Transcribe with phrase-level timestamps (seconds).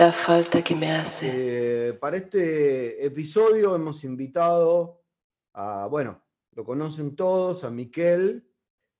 [0.00, 1.88] la falta que me hace.
[1.88, 5.02] Eh, para este episodio hemos invitado
[5.52, 8.50] a, bueno, lo conocen todos, a Miquel.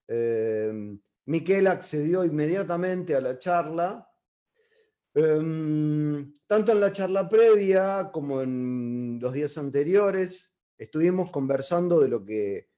[0.07, 4.11] Eh, Miquel accedió inmediatamente a la charla.
[5.15, 12.27] Em, tanto en la charla previa como en los días anteriores estuvimos conversando de lo
[12.27, 12.69] que,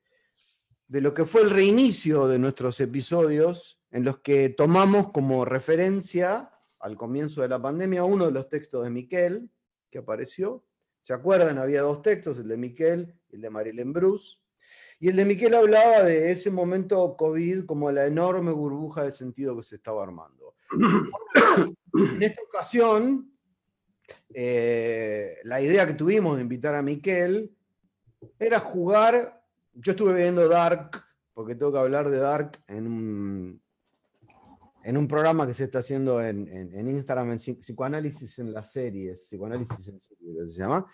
[0.87, 6.52] de lo que fue el reinicio de nuestros episodios, en los que tomamos como referencia
[6.83, 9.49] al comienzo de la pandemia uno de los textos de Miquel
[9.89, 10.65] que apareció.
[11.03, 11.59] ¿Se acuerdan?
[11.59, 14.39] Había dos textos, el de Miquel y el de Marilyn Bruce.
[14.99, 19.57] Y el de Miquel hablaba de ese momento COVID como la enorme burbuja de sentido
[19.57, 20.55] que se estaba armando.
[21.95, 23.33] En esta ocasión,
[24.33, 27.55] eh, la idea que tuvimos de invitar a Miquel
[28.39, 29.45] era jugar.
[29.75, 31.05] Yo estuve viendo Dark,
[31.35, 33.62] porque tengo que hablar de Dark en un,
[34.85, 39.89] en un programa que se está haciendo en, Instagram, en Psicoanálisis en las series, Psicoanálisis
[39.89, 40.87] en series, se llama.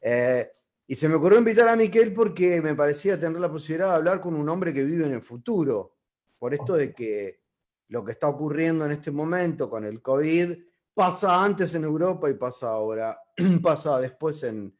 [0.00, 0.50] Eh,
[0.86, 4.20] y se me ocurrió invitar a Miquel porque me parecía tener la posibilidad de hablar
[4.20, 5.96] con un hombre que vive en el futuro,
[6.38, 7.40] por esto de que
[7.88, 10.58] lo que está ocurriendo en este momento con el COVID
[10.92, 13.18] pasa antes en Europa y pasa ahora,
[13.62, 14.74] pasa después en,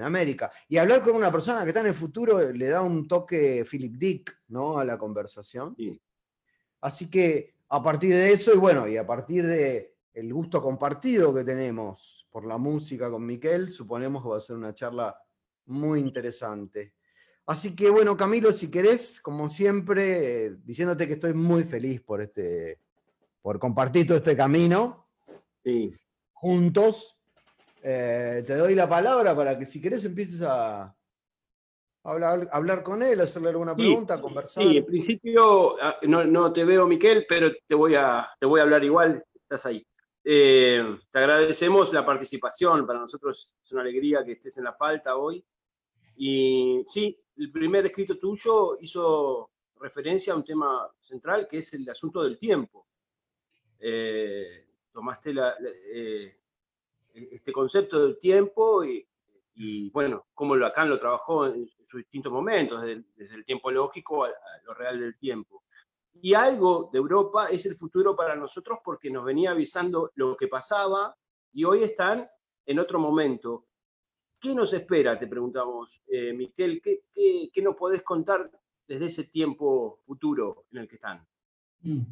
[0.00, 0.50] América.
[0.68, 3.94] Y hablar con una persona que está en el futuro le da un toque Philip
[3.94, 4.78] Dick ¿no?
[4.78, 5.76] a la conversación.
[6.80, 11.32] Así que a partir de eso, y bueno, y a partir de el gusto compartido
[11.32, 15.16] que tenemos por la música con Miquel, suponemos que va a ser una charla
[15.66, 16.94] muy interesante.
[17.46, 22.78] Así que bueno, Camilo, si querés, como siempre, diciéndote que estoy muy feliz por este,
[23.42, 25.06] por compartir todo este camino
[26.32, 27.20] juntos.
[27.82, 30.94] Eh, te doy la palabra para que si querés empieces a,
[32.04, 34.64] hablar, hablar con él, hacerle alguna pregunta, conversar.
[34.64, 38.60] Sí, en principio ah, no, no, te veo, Miquel, pero te voy a, te voy
[38.60, 39.86] a hablar igual, estás ahí.
[40.22, 45.16] Eh, te agradecemos la participación, para nosotros es una alegría que estés en la falta
[45.16, 45.44] hoy.
[46.16, 51.88] Y sí, el primer escrito tuyo hizo referencia a un tema central que es el
[51.88, 52.86] asunto del tiempo.
[53.78, 55.32] Eh, tomaste
[55.94, 56.36] eh,
[57.14, 63.34] este concepto del tiempo y, bueno, cómo Lacan lo trabajó en, sus distintos momentos, desde,
[63.34, 64.30] el tiempo lógico a
[64.64, 65.64] lo real del tiempo.
[66.22, 70.48] Y algo de Europa es el futuro para nosotros porque nos venía avisando lo que
[70.48, 71.16] pasaba
[71.52, 72.28] y hoy están
[72.66, 73.66] en otro momento.
[74.38, 75.18] ¿Qué nos espera?
[75.18, 76.80] Te preguntamos, eh, Miquel.
[76.80, 77.02] ¿qué,
[77.52, 78.50] qué, nos podés contar
[78.86, 81.26] desde ese tiempo futuro en el que están?
[81.80, 82.02] Mm.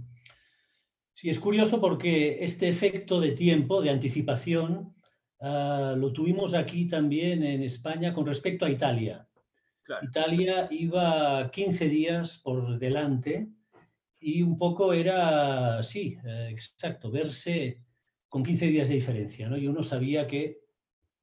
[1.14, 4.94] Sí, es curioso porque este efecto de tiempo, de anticipación,
[5.40, 9.27] ah, lo tuvimos aquí también en España con respecto a Italia.
[10.02, 13.48] Italia iba 15 días por delante
[14.20, 17.82] y un poco era, sí, eh, exacto, verse
[18.28, 19.56] con 15 días de diferencia, ¿no?
[19.56, 20.60] Y uno sabía que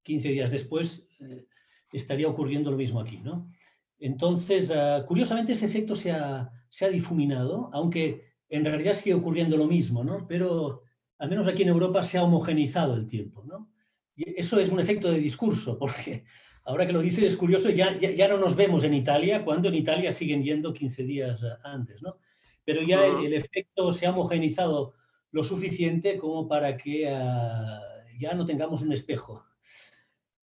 [0.04, 1.46] 15 días después eh,
[1.92, 3.52] estaría ocurriendo lo mismo aquí, ¿no?
[4.00, 9.58] Entonces, ah, curiosamente ese efecto se ha, se ha, difuminado, aunque en realidad sigue ocurriendo
[9.58, 10.28] lo mismo, ¿no?
[10.28, 10.84] Pero
[11.18, 13.72] al menos aquí en Europa se ha homogenizado el tiempo, ¿no?
[14.16, 16.26] Y eso es un efecto de discurso, porque
[16.66, 19.70] ahora que lo dices es curioso, ya, ya, ya no nos vemos en Italia, cuando
[19.70, 22.18] en Italia siguen yendo 15 días ah, antes, ¿no?
[22.66, 24.96] pero ya el, efecto se ha homogenizado
[25.32, 27.80] lo suficiente como para que ah,
[28.20, 29.46] ya no tengamos un espejo.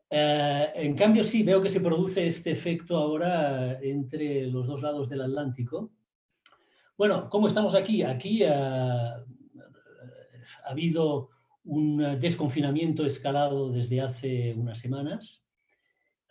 [0.09, 5.09] Eh, en cambio, sí, veo que se produce este efecto ahora entre los dos lados
[5.09, 5.91] del Atlántico.
[6.97, 8.03] Bueno, ¿cómo estamos aquí?
[8.03, 9.23] Aquí ha
[10.65, 11.29] habido
[11.63, 15.43] un desconfinamiento escalado desde hace unas semanas.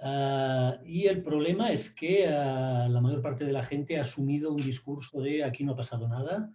[0.03, 4.51] Ah, y el problema es que ah, la mayor parte de la gente ha asumido
[4.51, 6.51] un discurso de aquí no ha pasado nada,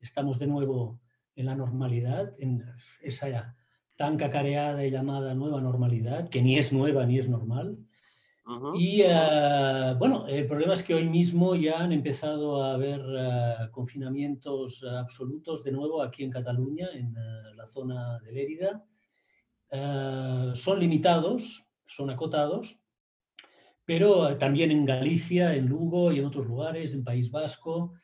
[0.00, 1.00] estamos de nuevo
[1.34, 2.62] en la normalidad, en
[3.00, 3.56] esa
[3.96, 7.78] tan cacareada y llamada nueva normalidad, que ni es nueva ni es normal.
[8.74, 13.00] Y ah, bueno, el problema es que hoy mismo ya han empezado a haber
[13.70, 17.14] confinamientos absolutos de nuevo aquí en Cataluña, en
[17.56, 18.84] la zona de Lérida.
[20.54, 22.79] son limitados, son acotados,
[23.90, 27.94] pero también en Galicia, en Lugo y en otros lugares, en País Vasco,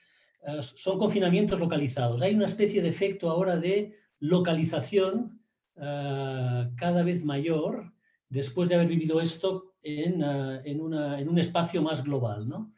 [0.42, 2.20] eh, son confinamientos localizados.
[2.22, 5.40] Hay una especie de efecto ahora de localización
[5.76, 7.92] eh, cada vez mayor
[8.28, 12.48] después de haber vivido esto en, eh, en, un espacio más global.
[12.48, 12.72] ¿no?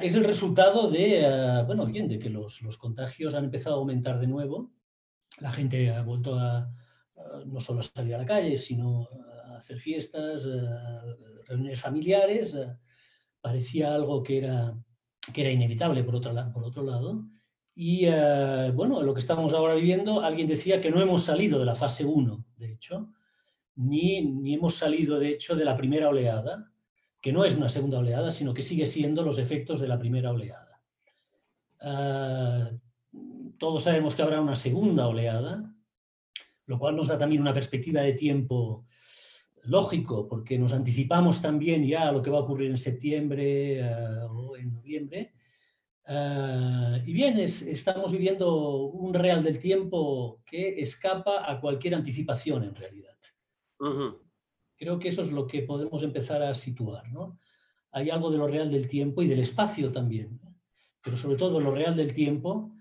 [0.00, 4.20] es el resultado de, bueno, bien, de que los, los, contagios han empezado a aumentar
[4.20, 4.70] de nuevo.
[5.40, 6.70] La gente ha vuelto a
[7.44, 9.08] no solo a salir a la calle, sino
[9.46, 10.46] a hacer fiestas,
[11.76, 12.68] familiares, eh,
[13.40, 14.74] parecía algo que era,
[15.32, 17.24] que era inevitable por otro, por otro lado.
[17.74, 21.64] Y eh, bueno, lo que estamos ahora viviendo, alguien decía que no hemos salido de
[21.64, 23.10] la fase 1, de hecho,
[23.76, 26.70] ni, ni hemos salido, de hecho, de la primera oleada,
[27.20, 30.30] que no es una segunda oleada, sino que sigue siendo los efectos de la primera
[30.30, 30.82] oleada.
[31.80, 32.78] Eh,
[33.58, 35.72] todos sabemos que habrá una segunda oleada,
[36.66, 38.86] lo cual nos da también una perspectiva de tiempo
[39.62, 44.20] lógico, porque nos anticipamos también ya a lo que va a ocurrir en septiembre eh,
[44.28, 45.32] o en noviembre,
[46.06, 52.74] eh, y bien, estamos viviendo un real del tiempo que escapa a cualquier anticipación en
[52.74, 53.16] realidad.
[54.76, 57.08] Creo que eso es lo que podemos empezar a situar.
[57.10, 57.38] ¿no?
[57.92, 60.40] Hay algo de lo real del tiempo y del espacio también,
[61.02, 62.72] pero sobre todo lo real del tiempo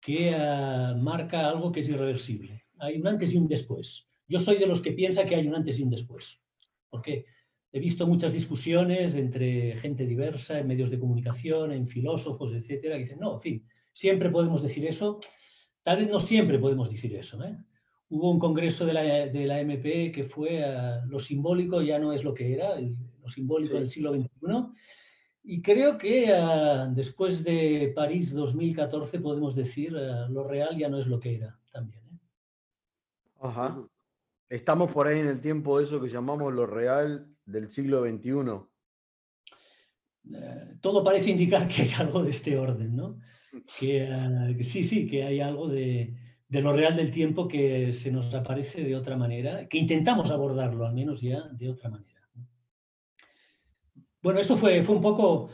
[0.00, 2.64] que eh, marca algo que es irreversible.
[2.78, 4.09] Hay un antes y un después.
[4.30, 6.40] Yo soy de los que piensa que hay un antes y un después.
[6.88, 7.26] ¿Por qué?
[7.72, 13.02] he visto muchas discusiones entre gente diversa, en medios de comunicación, en filósofos, etcétera, que
[13.02, 15.20] dicen, no, en fin, siempre podemos decir eso.
[15.82, 17.42] Tal vez no siempre podemos decir eso.
[17.44, 17.56] ¿eh?
[18.08, 20.64] Hubo un congreso de la, de la MP que fue
[21.06, 23.78] lo simbólico ya no es lo que era, el, lo simbólico sí.
[23.78, 24.28] del siglo XXI.
[25.42, 30.98] Y creo que uh, después de París 2014 podemos decir uh, lo real ya no
[30.98, 32.02] es lo que era también.
[32.12, 32.18] ¿eh?
[33.40, 33.88] Ajá.
[34.50, 38.30] Estamos por ahí en el tiempo de eso que llamamos lo real del siglo XXI?
[40.34, 43.20] Eh, todo parece indicar que hay algo de este orden, ¿no?
[43.78, 44.08] Que,
[44.56, 46.16] que sí, sí, que hay algo de,
[46.48, 50.94] lo real del tiempo que se nos aparece de otra manera, que intentamos abordarlo al
[50.94, 52.20] menos ya de otra manera.
[54.20, 55.50] Bueno, eso fue, fue un poco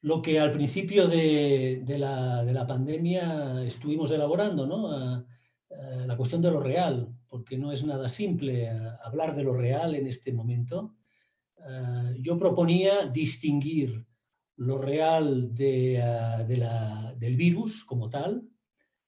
[0.00, 5.26] lo que al principio de, la, de la, pandemia estuvimos elaborando, ¿no?
[6.06, 8.68] La cuestión de lo real, porque no es nada simple
[9.02, 10.94] hablar de lo real en este momento
[11.56, 14.04] uh, yo proponía distinguir
[14.56, 18.42] lo real la, del virus como tal,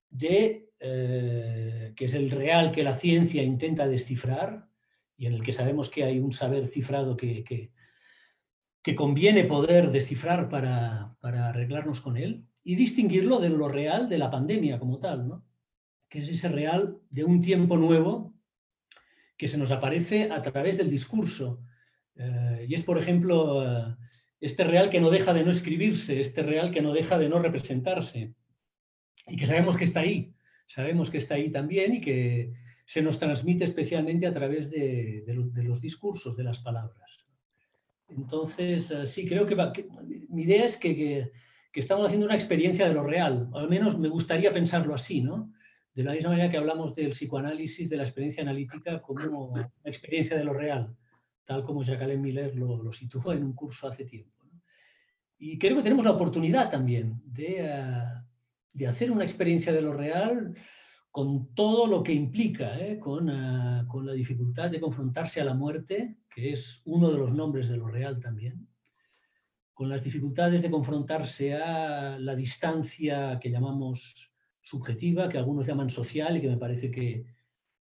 [0.08, 4.68] de, que es el real que la ciencia intenta descifrar
[5.16, 7.72] y en el que sabemos que hay un saber cifrado que, que,
[8.82, 14.18] que conviene poder descifrar para, para, arreglarnos con él, y distinguirlo de lo real de
[14.18, 15.44] la pandemia como tal, ¿no?
[16.10, 18.34] Que es ese real de un tiempo nuevo
[19.38, 21.62] que se nos aparece a través del discurso,
[22.16, 23.96] eh, y es, por ejemplo, eh,
[24.40, 27.38] este real que no deja de no escribirse, este real que no deja de no
[27.38, 28.34] representarse,
[29.26, 30.34] y que sabemos que está ahí,
[30.66, 32.52] sabemos que está ahí también y que
[32.84, 35.24] se nos transmite especialmente a través de,
[35.62, 37.18] los discursos, de las palabras.
[38.08, 39.56] Entonces, eh, sí, creo que,
[40.28, 41.30] mi idea es que, que,
[41.72, 45.52] que, estamos haciendo una experiencia de lo real, al menos me gustaría pensarlo así, ¿no?
[46.00, 50.36] De la misma manera que hablamos del psicoanálisis, de la experiencia analítica como una experiencia
[50.36, 50.96] de lo real
[51.50, 54.44] tal como Jacques Miller lo, lo, situó en un curso hace tiempo.
[54.44, 54.62] ¿no?
[55.36, 58.24] Y creo que tenemos la oportunidad también de, uh,
[58.72, 60.54] de, hacer una experiencia de lo real
[61.10, 63.00] con todo lo que implica, ¿eh?
[63.00, 67.34] con, uh, con, la dificultad de confrontarse a la muerte, que es uno de los
[67.34, 68.68] nombres de lo real también,
[69.74, 74.29] con las dificultades de confrontarse a la distancia que llamamos
[74.62, 77.26] subjetiva, que algunos llaman social y que me parece que,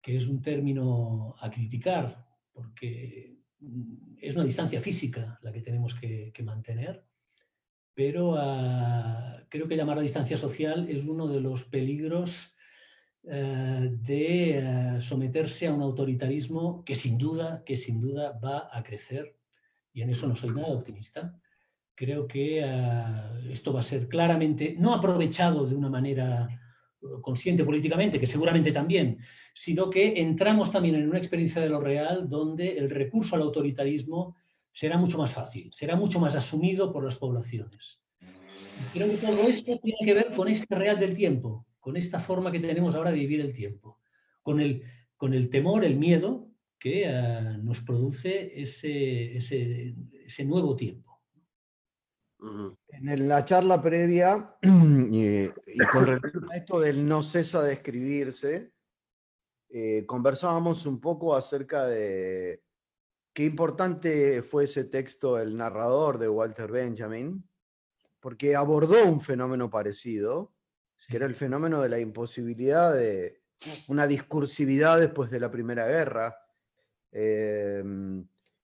[0.00, 5.94] que es un término a criticar, porque Mm, es una distancia física la que tenemos
[5.94, 7.04] que, que mantener,
[7.94, 12.54] pero uh, creo que llamar la distancia social es uno de los peligros
[13.24, 18.82] uh, de uh, someterse a un autoritarismo que sin duda, que sin duda va a
[18.82, 19.36] crecer,
[19.92, 21.38] y en eso no soy nada optimista.
[21.94, 22.64] Creo que
[23.50, 26.61] esto va a ser claramente no aprovechado de una manera
[27.20, 29.18] consciente políticamente, que seguramente también,
[29.54, 34.36] sino que entramos también en una experiencia de lo real donde el recurso al autoritarismo
[34.72, 38.00] será mucho más fácil, será mucho más asumido por las poblaciones.
[38.92, 42.50] Creo que todo esto tiene que ver con este real del tiempo, con esta forma
[42.50, 44.00] que tenemos ahora de vivir el tiempo,
[44.42, 44.82] con el,
[45.16, 49.94] con el temor, el miedo que uh, nos produce ese, ese,
[50.24, 51.11] ese nuevo tiempo.
[52.88, 54.66] En la charla previa, y,
[55.66, 58.72] y con relación a esto del no cesa de escribirse,
[59.68, 62.62] eh, conversábamos un poco acerca de
[63.32, 67.48] qué importante fue ese texto, El narrador de Walter Benjamin,
[68.20, 70.52] porque abordó un fenómeno parecido,
[70.98, 71.06] sí.
[71.10, 73.40] que era el fenómeno de la imposibilidad de
[73.88, 76.36] una discursividad después de la Primera Guerra.
[77.12, 77.82] Eh,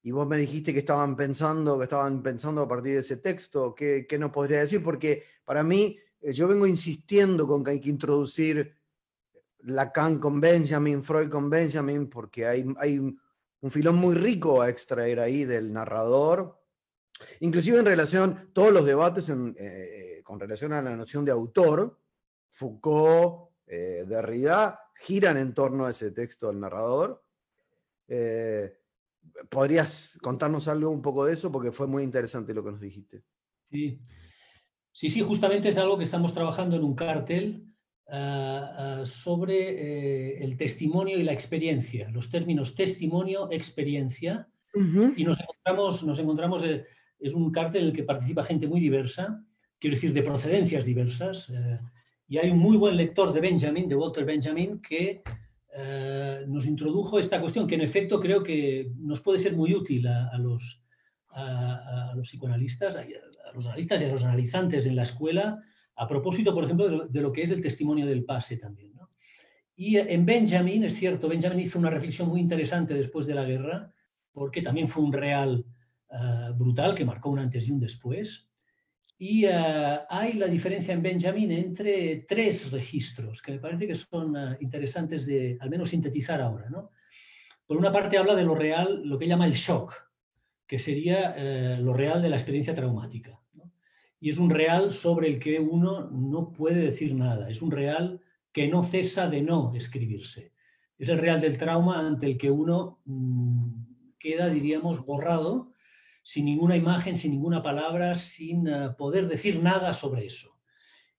[0.01, 3.75] y vos me dijiste que estaban pensando, que estaban pensando a partir de ese texto,
[3.75, 4.81] ¿qué, qué nos podría decir?
[4.81, 8.75] Porque para mí, eh, yo vengo insistiendo con que hay que introducir
[9.63, 13.19] Lacan con Benjamin, Freud con Benjamin, porque hay, hay un,
[13.69, 16.57] filón muy rico a extraer ahí del narrador,
[17.41, 21.99] inclusive en relación, todos los debates en, eh, con relación a la noción de autor,
[22.51, 27.21] Foucault, Derrida, giran en torno a ese texto del narrador.
[29.49, 31.51] ¿Podrías contarnos algo un poco de eso?
[31.51, 33.23] Porque fue muy interesante lo que nos dijiste.
[33.69, 33.99] Sí,
[34.91, 37.65] sí, sí justamente es algo que estamos trabajando en un cartel
[38.07, 44.47] ah, ah, sobre eh, el testimonio y la experiencia, los términos testimonio, experiencia.
[45.15, 46.85] Y nos encontramos, nos encontramos eh,
[47.19, 49.43] es un cartel en el que participa gente muy diversa,
[49.77, 51.49] quiero decir, de procedencias diversas.
[51.49, 51.79] Eh,
[52.27, 55.21] y hay un muy buen lector de Benjamin, de Walter Benjamin, que
[55.75, 60.07] eh, nos introdujo esta cuestión que en efecto creo que nos puede ser muy útil
[60.07, 60.81] a, los,
[61.29, 63.05] a, los, psicoanalistas, a,
[63.53, 65.61] los analistas y a los analizantes en la escuela,
[65.95, 68.89] a propósito, por ejemplo, de lo, que es el testimonio del pase también.
[69.75, 73.93] Y en Benjamin, es cierto, Benjamin hizo una reflexión muy interesante después de la guerra,
[74.33, 75.65] porque también fue un real
[76.11, 78.48] eh, brutal que marcó un antes y un después.
[79.21, 84.35] Y eh, hay la diferencia en Benjamin entre tres registros que me parece que son
[84.37, 86.69] eh, interesantes de al menos sintetizar ahora.
[86.69, 86.91] ¿no?
[87.67, 89.93] Por una parte habla de lo real, lo que llama el shock,
[90.65, 93.37] que sería eh, lo real de la experiencia traumática.
[94.21, 98.21] Y es un real sobre el que uno no puede decir nada, es un real
[98.53, 100.53] que no cesa de no escribirse.
[100.97, 105.73] Es el real del trauma ante el que uno mm, queda, diríamos, borrado
[106.29, 110.59] sin ninguna imagen, sin ninguna palabra, sin eh, poder decir nada sobre eso.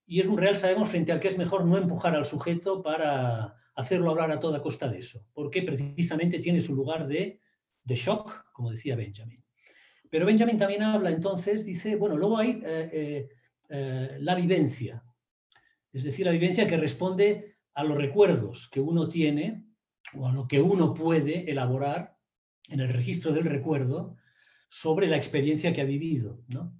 [0.06, 3.56] Y es un real, sabemos, frente al que es mejor no empujar al sujeto para
[3.74, 7.40] hacerlo hablar a toda costa de eso, porque precisamente tiene su lugar de,
[7.86, 9.42] shock, como decía Benjamin.
[10.08, 13.28] Pero Benjamin también habla entonces, dice, bueno, luego hay eh,
[13.68, 15.02] eh, la vivencia,
[15.92, 19.64] es decir, la vivencia que responde a los recuerdos que uno tiene
[20.16, 22.16] o a lo que uno puede elaborar
[22.68, 24.19] en el registro del recuerdo
[24.70, 26.44] sobre la experiencia que ha vivido.
[26.48, 26.72] ¿no?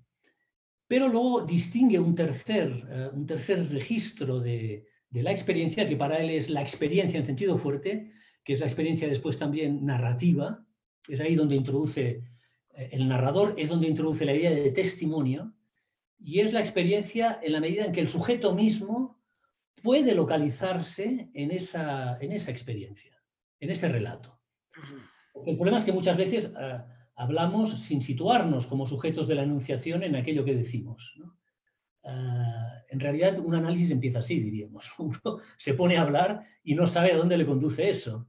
[0.87, 6.31] Pero luego distingue un tercer, eh, un tercer registro de, la experiencia, que para él
[6.31, 8.13] es la experiencia en sentido fuerte,
[8.45, 10.65] que es la experiencia después también narrativa,
[11.09, 12.23] es ahí donde introduce
[12.75, 15.53] eh, el narrador, es donde introduce la idea de testimonio,
[16.19, 19.21] y es la experiencia en la medida en que el sujeto mismo
[19.83, 23.21] puede localizarse en esa, en esa experiencia,
[23.59, 24.41] en ese relato.
[25.45, 26.79] El problema es que muchas veces eh,
[27.21, 31.21] hablamos sin situarnos como sujetos de la enunciación en aquello que decimos.
[32.03, 34.91] Ah, en realidad, un análisis empieza así, diríamos.
[34.99, 35.21] Uno
[35.59, 38.27] se pone a hablar y no sabe a dónde le conduce eso.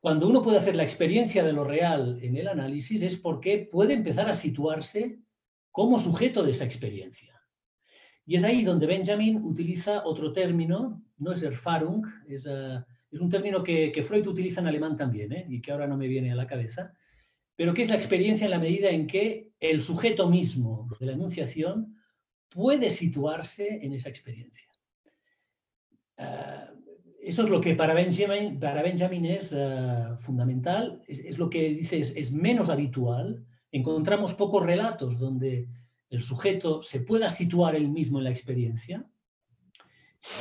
[0.00, 3.94] Cuando uno puede hacer la experiencia de lo real en el análisis es porque puede
[3.94, 5.20] empezar a situarse
[5.70, 7.40] como sujeto de esa experiencia.
[8.26, 13.30] Y es ahí donde Benjamin utiliza otro término, no es Erfahrung, es, ah, es un
[13.30, 15.46] término que, Freud utiliza en alemán también, ¿eh?
[15.48, 16.92] y que ahora no me viene a la cabeza,
[17.56, 21.12] pero que es la experiencia en la medida en que el sujeto mismo de la
[21.12, 21.96] enunciación
[22.48, 24.68] puede situarse en esa experiencia.
[26.18, 26.70] Ah,
[27.22, 32.68] eso es lo que para Benjamin, es ah, fundamental, es, lo que dice es, menos
[32.68, 33.44] habitual.
[33.70, 35.68] Encontramos pocos relatos donde
[36.10, 39.06] el sujeto se pueda situar él mismo en la experiencia,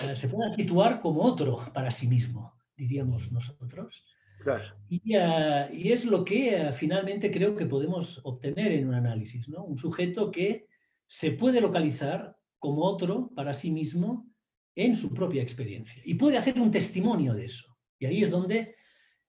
[0.03, 4.03] ah, se pueda situar como otro para sí mismo, diríamos nosotros.
[4.47, 9.63] Ah, y, es lo que ah, finalmente creo que podemos obtener en un análisis, ¿no?
[9.63, 10.67] Un sujeto que
[11.05, 14.27] se puede localizar como otro para sí mismo
[14.75, 17.77] en su propia experiencia y puede hacer un testimonio de eso.
[17.99, 18.75] Y ahí es donde,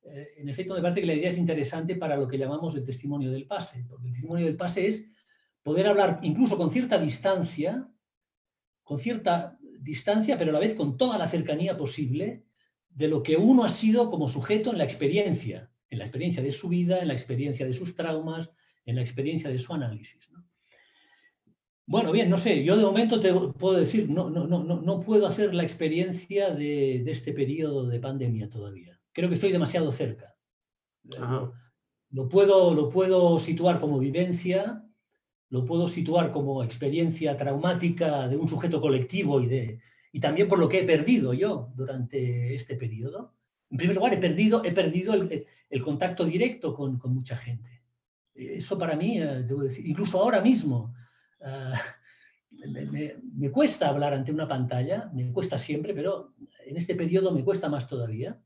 [0.05, 2.85] eh, en efecto, me parece que la idea es interesante para lo que llamamos el
[2.85, 5.11] testimonio del pase, porque el testimonio del pase es
[5.63, 7.89] poder hablar incluso con cierta distancia,
[8.83, 12.45] con cierta distancia, pero a la vez con toda la cercanía posible
[12.95, 16.53] de lo que uno ha sido como sujeto en la experiencia, en la experiencia de
[16.53, 18.51] su vida, en la experiencia de sus traumas,
[18.85, 20.31] en la experiencia de su análisis.
[21.87, 25.27] Bueno, bien, no sé, yo de momento te puedo decir, no, no, no, no puedo
[25.27, 28.99] hacer la experiencia de, este periodo de pandemia todavía.
[29.13, 30.35] Creo que estoy demasiado cerca.
[32.11, 34.85] Lo, puedo, lo puedo situar como vivencia,
[35.51, 39.81] lo puedo situar como experiencia traumática de un sujeto colectivo y de,
[40.13, 43.33] y también por lo que he perdido yo durante este periodo.
[43.71, 47.83] En primer lugar, he perdido, he perdido el, contacto directo con, mucha gente.
[48.35, 50.95] Eso para mí, eh, debo decir, incluso ahora mismo,
[51.41, 56.35] eh, me, cuesta hablar ante una pantalla, me cuesta siempre, pero
[56.67, 58.39] en este periodo me cuesta más todavía.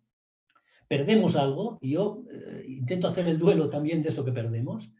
[0.87, 4.93] Perdemos algo y yo eh, intento hacer el duelo también de eso que perdemos,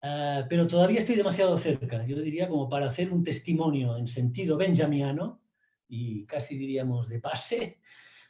[0.00, 5.40] pero todavía estoy demasiado cerca, yo diría como para hacer un testimonio en sentido benjamiano
[5.88, 7.78] y casi diríamos de pase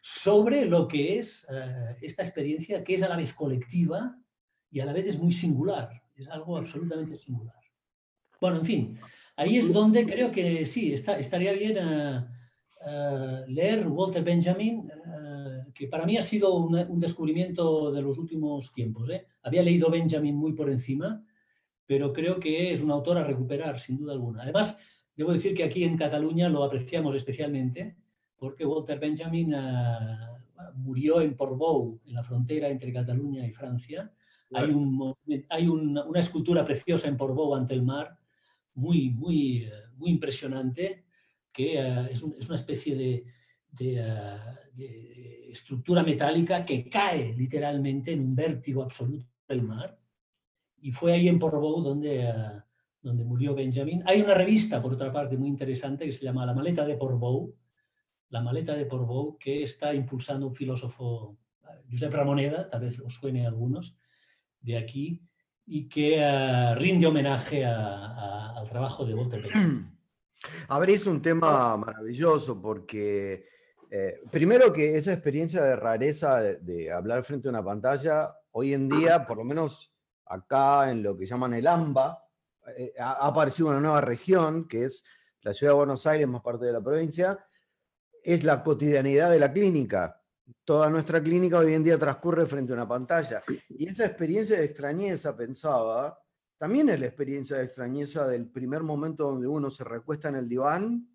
[0.01, 4.17] sobre lo que es eh, esta experiencia que es a la vez colectiva
[4.71, 7.57] y a la vez es muy singular, es algo absolutamente singular.
[8.41, 8.99] Bueno, en fin,
[9.37, 12.25] ahí es donde creo que sí, está, estaría bien eh,
[12.87, 14.91] eh, leer Walter Benjamin,
[15.79, 19.09] que para mí ha sido un, descubrimiento de los últimos tiempos.
[19.11, 19.27] ¿eh?
[19.43, 21.25] Había leído Benjamin muy por encima,
[21.87, 24.43] pero creo que es un autor a recuperar, sin duda alguna.
[24.43, 24.79] Además,
[25.19, 27.97] debo decir que aquí en Cataluña lo apreciamos especialmente,
[28.39, 29.53] porque Walter Benjamin
[30.77, 34.11] murió en Portbou, en la frontera entre Cataluña y Francia.
[34.55, 34.73] Hay,
[35.51, 38.17] hay una escultura preciosa en Portbou ante el mar,
[38.75, 41.05] muy, muy, muy impresionante,
[41.59, 43.25] que eh, es, una especie de,
[43.81, 49.99] eh, estructura metálica que cae literalmente en un vértigo absoluto del mar.
[50.81, 52.63] Y fue ahí en Portbou donde, eh,
[53.01, 54.03] donde murió Benjamin.
[54.07, 57.55] Hay una revista, por otra parte, muy interesante que se llama La maleta de Portbou,
[58.31, 61.39] la maleta de Portbou, que está impulsando un filósofo,
[61.91, 63.97] Josep Ramoneda, tal vez os suene a algunos,
[64.61, 65.23] de aquí,
[65.67, 69.95] y que rinde homenaje al trabajo de Walter Benjamin.
[70.69, 73.45] Abrís un tema maravilloso porque,
[73.91, 78.89] eh, primero que esa experiencia de rareza de, hablar frente a una pantalla, hoy en
[78.89, 79.93] día, por lo menos
[80.27, 82.28] acá en lo que llaman el AMBA,
[82.77, 85.05] eh, ha, aparecido una nueva región, que es
[85.43, 87.39] la ciudad de Buenos Aires, más parte de la provincia,
[88.23, 90.21] es la cotidianidad de la clínica.
[90.65, 93.43] Toda nuestra clínica hoy en día transcurre frente a una pantalla.
[93.69, 96.19] Y esa experiencia de extrañeza, pensaba,
[96.59, 100.49] también es la experiencia de extrañeza del primer momento donde uno se recuesta en el
[100.49, 101.09] diván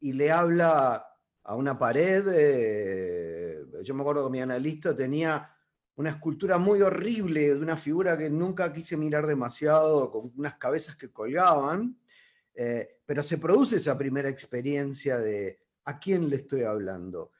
[0.00, 1.06] y le habla
[1.44, 2.26] a una pared.
[2.30, 5.53] Eh, yo me acuerdo que mi analista tenía
[5.96, 10.96] una escultura muy horrible de una figura que nunca quise mirar demasiado, con unas cabezas
[10.96, 11.96] que colgaban,
[12.54, 17.32] eh, pero se produce esa primera experiencia de a quién le estoy hablando.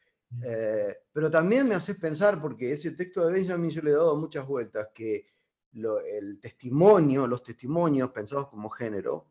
[0.43, 4.17] Eh, pero también me haces pensar, porque ese texto de Benjamin yo le he dado
[4.17, 5.27] muchas vueltas, que
[5.73, 9.27] el testimonio, los testimonios pensados como género,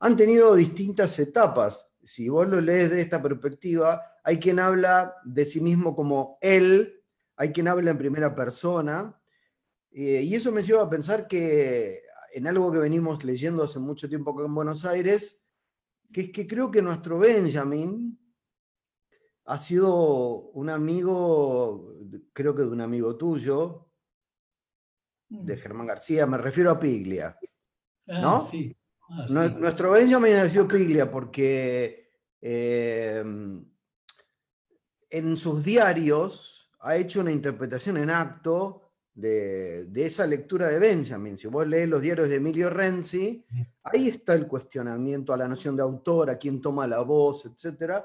[0.00, 1.88] han tenido distintas etapas.
[2.02, 6.95] Si vos lo lees de esta perspectiva, hay quien habla de sí mismo como él,
[7.36, 9.20] hay quien habla en primera persona,
[9.92, 12.02] eh, y eso me lleva a pensar que
[12.32, 15.40] en algo que venimos leyendo hace mucho tiempo acá en Buenos Aires,
[16.12, 18.18] que es que creo que nuestro Benjamin
[19.46, 21.94] ha sido un amigo,
[22.32, 23.88] creo que de un amigo tuyo,
[25.28, 25.58] de mm.
[25.58, 27.38] Germán García, me refiero a Piglia.
[28.08, 28.44] Ah, ¿No?
[28.44, 28.76] Sí.
[29.08, 33.64] Ah, nuestro Benjamin nació Piglia porque em,
[35.10, 36.55] en sus diarios
[36.86, 41.36] ha hecho una interpretación en acto de, esa lectura de Benjamin.
[41.36, 43.44] Si vos lees los diarios de Emilio Renzi,
[43.82, 48.04] ahí está el cuestionamiento a la noción de autor, a quién toma la voz, etc.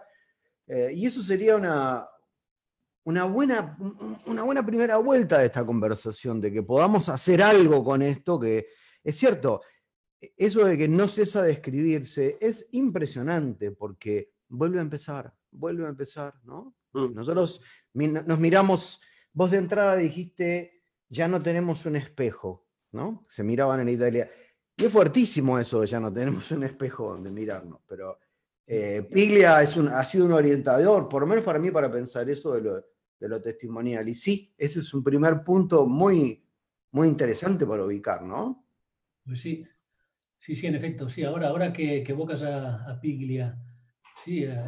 [0.65, 2.07] Eh, y eso sería una,
[3.03, 3.77] una buena,
[4.25, 8.65] una buena primera vuelta de esta conversación, de que podamos hacer algo con esto, que
[9.03, 9.61] es cierto,
[10.37, 15.89] eso de que no cesa de escribirse es impresionante porque vuelve a empezar, vuelve a
[15.89, 16.73] empezar, ¿no?
[16.93, 17.13] Mm.
[17.13, 17.61] Nosotros
[17.93, 19.01] nos miramos,
[19.33, 23.25] vos de entrada dijiste, ya no tenemos un espejo, ¿no?
[23.29, 24.31] Se miraban en Italia.
[24.77, 28.17] Y es fuertísimo eso ya no tenemos un espejo donde mirarnos, pero
[28.65, 32.29] eh, Piglia es un, ha sido un orientador, por lo menos para mí, para pensar
[32.29, 34.07] eso de lo, testimonial.
[34.07, 36.43] Y sí, ese es un primer punto muy,
[36.91, 38.65] muy interesante para ubicar, ¿no?
[39.25, 39.65] Pues sí,
[40.39, 41.23] sí, sí, en efecto, sí.
[41.23, 43.57] Ahora, ahora que, que evocas a, Piglia,
[44.23, 44.65] sí, eh,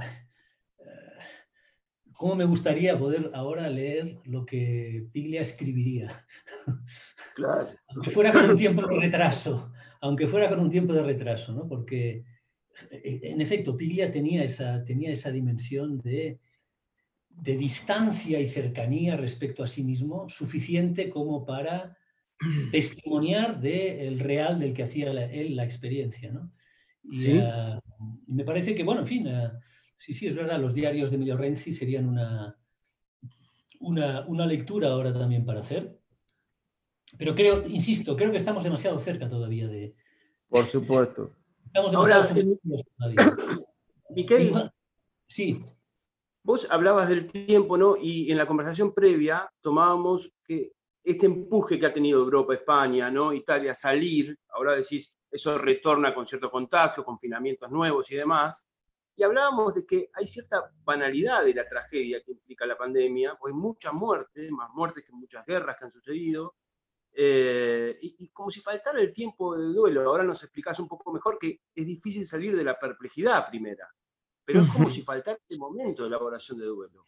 [2.16, 6.26] ¿cómo me gustaría poder ahora leer lo que Piglia escribiría?
[7.36, 7.70] Claro.
[7.88, 9.72] aunque fuera con un tiempo de retraso,
[10.02, 11.68] aunque fuera con un tiempo de retraso, ¿no?
[11.68, 12.24] Porque
[12.92, 16.40] en efecto, Piglia tenía esa, tenía esa dimensión de,
[17.30, 21.98] de distancia y cercanía respecto a sí mismo suficiente como para
[22.72, 26.32] testimoniar del real del que hacía él la experiencia.
[26.32, 26.52] ¿no?
[27.12, 27.80] Eh,
[28.28, 29.52] y, me parece que, bueno, en fin, eh,
[30.04, 32.60] sí, sí, es verdad, los diarios de Emilio Renzi serían una,
[33.80, 35.98] una, lectura ahora también para hacer.
[37.18, 39.96] Pero creo, insisto, creo que estamos demasiado cerca todavía de...
[40.50, 41.32] Por supuesto.
[41.74, 42.28] Ahora,
[44.10, 44.70] Miquel,
[45.26, 45.64] sí.
[46.44, 47.96] Vos hablabas del tiempo, ¿no?
[47.96, 53.32] Y en la conversación previa tomábamos que este empuje que ha tenido Europa, España, ¿no?
[53.32, 58.68] Italia, salir, ahora decís, eso retorna con cierto contagio, confinamientos nuevos y demás.
[59.16, 63.54] Y hablábamos de que hay cierta banalidad de la tragedia que implica la pandemia, pues
[63.54, 66.56] hay mucha muerte, más muertes que muchas guerras que han sucedido,
[67.16, 70.02] eh, y, como si faltara el tiempo de duelo.
[70.02, 73.88] Ahora nos explicás un poco mejor que es difícil salir de la perplejidad primera,
[74.44, 77.06] pero es como si faltara el momento de elaboración de duelo.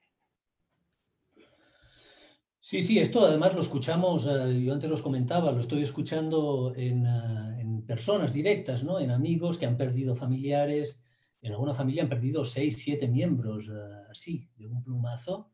[2.62, 7.06] Sí, sí, esto además lo escuchamos, eh, yo antes los comentaba, lo estoy escuchando en,
[7.06, 9.00] eh, en, personas directas, ¿no?
[9.00, 11.05] en amigos que han perdido familiares,
[11.46, 13.70] en alguna familia han perdido seis, siete miembros
[14.10, 15.52] así, de un plumazo.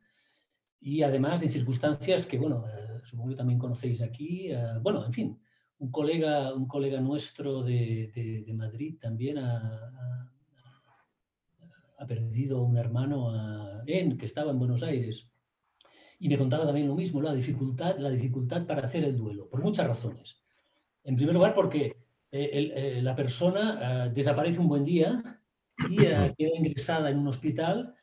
[0.80, 2.64] Y además en circunstancias que, bueno,
[3.04, 4.50] supongo que también conocéis aquí,
[4.82, 5.42] bueno, en fin,
[5.80, 8.12] un colega, un colega nuestro de,
[8.48, 10.32] de, Madrid también ha,
[12.00, 15.30] ha, perdido un hermano en, que estaba en Buenos Aires
[16.20, 19.62] y me contaba también lo mismo, la dificultad, la dificultad para hacer el duelo, por
[19.62, 20.42] muchas razones.
[21.04, 21.98] En primer lugar, porque
[22.34, 25.41] eh, eh, la persona eh, desaparece un buen día
[25.90, 27.96] y queda ingresada en un hospital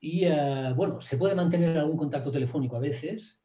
[0.00, 0.26] y,
[0.74, 3.42] bueno, se puede mantener algún contacto telefónico a veces,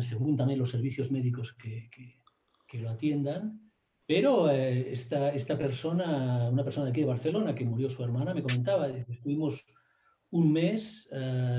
[0.00, 3.72] según también los servicios médicos que, que, lo atiendan,
[4.06, 8.42] pero esta, esta persona, una persona de aquí de Barcelona que murió su hermana, me
[8.42, 9.66] comentaba, estuvimos
[10.30, 11.10] un mes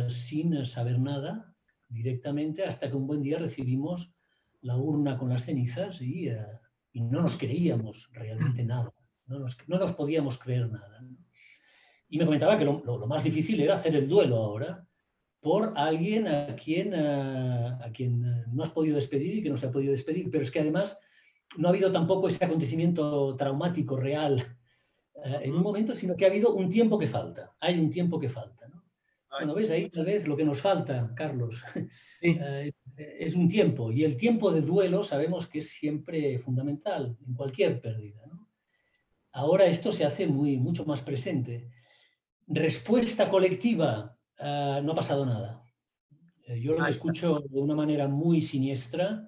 [0.08, 1.54] sin saber nada
[1.92, 4.14] directamente hasta que un buen día recibimos
[4.62, 6.46] la urna con las cenizas y, eh,
[6.94, 8.94] no nos creíamos realmente nada,
[9.28, 11.02] no nos, no nos podíamos creer nada.
[12.12, 14.86] Y me comentaba que lo, lo, más difícil era hacer el duelo ahora
[15.40, 19.50] por alguien a quien, a, eh, a quien eh, no has podido despedir y que
[19.50, 21.02] no se ha podido despedir, pero es que además
[21.58, 24.58] no ha habido tampoco ese acontecimiento traumático real
[25.24, 28.30] en un momento, sino que ha habido un tiempo que falta, hay un tiempo que
[28.30, 28.68] falta.
[28.68, 28.82] ¿no?
[29.32, 31.64] Bueno, ves ahí tal vez lo que nos falta, Carlos,
[32.22, 33.92] eh, es un tiempo.
[33.92, 38.20] Y el tiempo de duelo sabemos que es siempre fundamental en cualquier pérdida.
[39.32, 41.70] Ahora esto se hace muy, mucho más presente.
[42.54, 45.64] Respuesta colectiva, ah, no ha pasado nada.
[46.48, 49.28] Eh, yo lo escucho de una manera muy siniestra.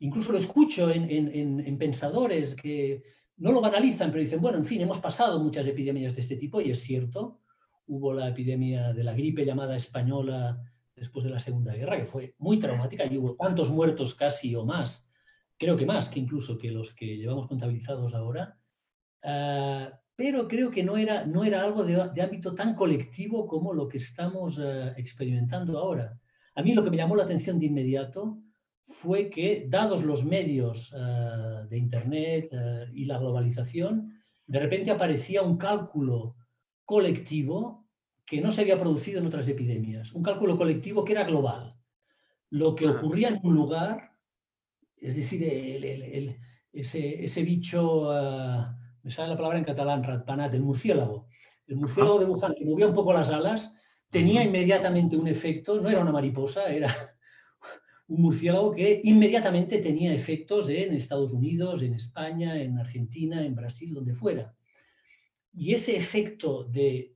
[0.00, 3.02] Incluso lo escucho en, en, en pensadores que
[3.36, 6.60] no lo banalizan, pero dicen, bueno, en fin, hemos pasado muchas epidemias de este tipo
[6.60, 7.40] y es cierto
[7.86, 10.60] hubo la epidemia de la gripe llamada española
[10.94, 14.64] después de la Segunda Guerra, que fue muy traumática y hubo tantos muertos casi o
[14.64, 15.08] más,
[15.58, 18.58] creo que más que incluso que los que llevamos contabilizados ahora,
[19.22, 23.88] ah, pero creo que no era, no era algo de, ámbito tan colectivo como lo
[23.88, 26.18] que estamos ah, experimentando ahora.
[26.54, 28.38] A mí lo que me llamó la atención de inmediato
[28.86, 32.50] fue que, dados los medios ah, de Internet
[32.92, 34.12] y la globalización,
[34.46, 36.36] de repente aparecía un cálculo
[36.84, 37.88] colectivo
[38.26, 41.74] que no se había producido en otras epidemias, un cálculo colectivo que era global.
[42.50, 44.12] Lo que ocurría en un lugar,
[44.96, 45.42] es decir,
[46.72, 51.28] ese, bicho, ah, me sale la palabra en catalán, ratpanat, el murciélago,
[51.66, 53.76] el murciélago de Wuhan que movía un poco las alas,
[54.08, 56.88] tenía inmediatamente un efecto, no era una mariposa, era
[58.08, 63.92] un murciélago que inmediatamente tenía efectos en Estados Unidos, en España, en Argentina, en Brasil,
[63.92, 64.54] donde fuera.
[65.52, 67.14] Y ese efecto de,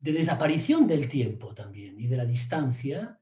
[0.00, 3.20] desaparición del tiempo también y de la distancia,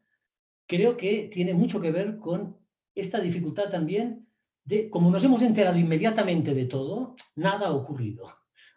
[0.66, 2.56] creo que tiene mucho que ver con
[2.94, 4.19] esta dificultad también
[4.64, 8.28] de, como nos hemos enterado inmediatamente de todo, nada ha ocurrido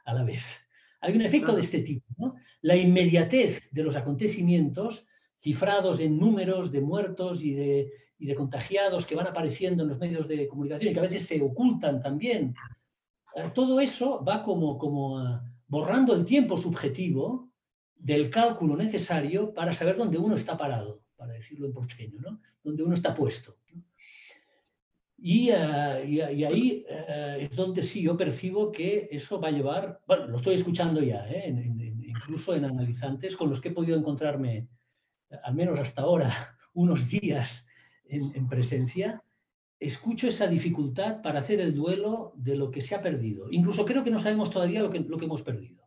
[0.05, 0.59] a la vez.
[1.01, 5.07] Hay un efecto de este tipo, La inmediatez de los acontecimientos
[5.41, 9.99] cifrados en números de muertos y de, y de contagiados que van apareciendo en los
[9.99, 12.55] medios de comunicación y que a veces se ocultan también
[13.35, 17.51] eh, todo eso va como, como ah, borrando el tiempo subjetivo
[17.95, 22.41] del cálculo necesario para saber dónde uno está parado, para decirlo en porteño, ¿no?
[22.63, 23.57] Dónde uno está puesto.
[25.25, 30.01] Y, ah, y, ahí eh, es donde sí yo percibo que eso va a llevar,
[30.05, 31.47] bueno, lo estoy escuchando ya, ¿eh?
[31.47, 34.67] incluso en analizantes con los que he podido encontrarme,
[35.43, 37.67] al menos hasta ahora, unos días
[38.05, 39.23] en presencia,
[39.83, 43.51] escucho esa dificultad para hacer el duelo de lo que se ha perdido.
[43.51, 45.83] Incluso creo que no sabemos todavía lo que, lo que hemos perdido.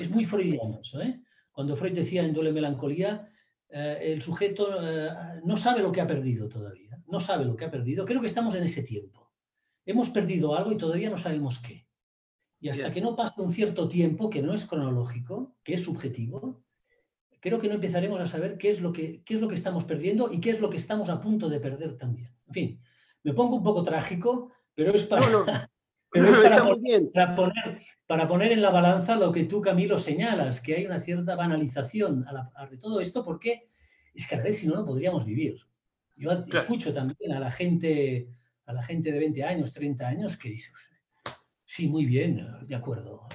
[0.00, 1.02] es muy freudiano eso.
[1.02, 1.20] ¿eh?
[1.50, 3.28] Cuando Freud decía en Duele Melancolía,
[3.68, 5.10] eh, el sujeto eh,
[5.44, 6.87] no sabe lo que ha perdido todavía.
[7.08, 8.04] No sabe lo que ha perdido.
[8.04, 9.30] Creo que estamos en ese tiempo.
[9.84, 11.86] Hemos perdido algo y todavía no sabemos qué.
[12.60, 16.62] Y hasta que no pase un cierto tiempo, que no es cronológico, que es subjetivo,
[17.40, 19.84] creo que no empezaremos a saber qué es, lo que, qué es lo que estamos
[19.84, 22.30] perdiendo y qué es lo que estamos a punto de perder también.
[22.48, 22.80] En fin,
[23.22, 25.22] me pongo un poco trágico, pero es para,
[26.12, 27.10] poner,
[28.06, 32.24] para, poner, en la balanza lo que tú, Camilo, señalas, que hay una cierta banalización
[32.26, 33.68] a de todo esto, porque
[34.14, 35.58] es que a veces si no, no podríamos vivir.
[36.18, 38.28] Yo escucho también a la gente
[38.68, 40.70] a la gente de 20 años, 30 años, que dice,
[41.64, 43.26] sí, muy bien, de acuerdo,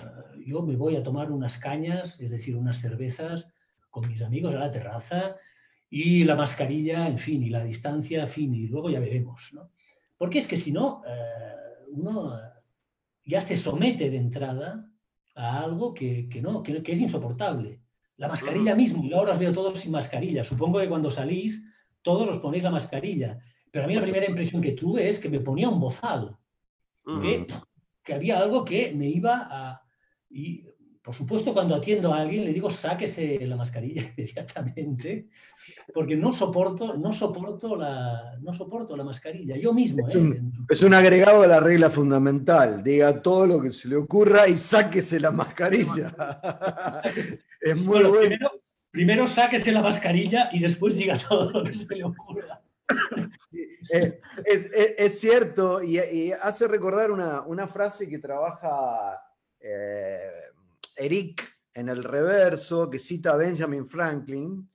[0.46, 3.48] yo me voy a tomar unas cañas, es decir, unas cervezas,
[3.90, 5.36] con mis amigos a la terraza
[5.90, 9.50] y la mascarilla, en fin, y la distancia, en fin, y luego ya veremos.
[9.54, 9.72] ¿no?
[10.18, 12.40] Porque es que si no, eh, uno
[13.26, 14.88] ya se somete de entrada
[15.34, 17.80] a algo que, que no, que, es insoportable.
[18.18, 20.44] La mascarilla mismo, y ahora os veo todos sin mascarilla.
[20.44, 21.66] Supongo que cuando salís
[22.04, 23.40] todos os ponéis la mascarilla.
[23.72, 26.38] Pero a mí la primera impresión que tuve es que me ponía un bozal.
[27.22, 27.48] que,
[28.04, 29.82] que, había algo que me iba a...
[30.30, 30.66] Y
[31.04, 35.28] por supuesto, cuando atiendo a alguien le digo sáquese la mascarilla inmediatamente,
[35.94, 39.58] porque no soporto, no soporto la, no soporto la mascarilla.
[39.58, 40.08] Yo mismo.
[40.08, 40.42] Es un, ¿eh?
[40.70, 42.82] es un agregado de la regla fundamental.
[42.82, 46.16] Diga todo lo que se le ocurra y sáquese la mascarilla.
[47.60, 48.20] es muy bueno.
[48.20, 48.53] Primero,
[48.94, 52.62] primero sáquese la mascarilla y después diga todo lo que se le ocurra.
[53.90, 59.22] Eh, es, es, es, cierto y, y, hace recordar una, una frase que trabaja
[59.60, 60.18] eh,
[60.96, 64.70] Eric en el reverso, que cita a Benjamin Franklin.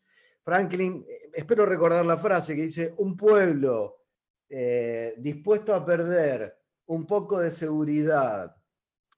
[0.44, 4.04] Franklin, eh, espero recordar la frase que dice, un pueblo
[4.48, 8.54] eh, dispuesto a perder un poco de seguridad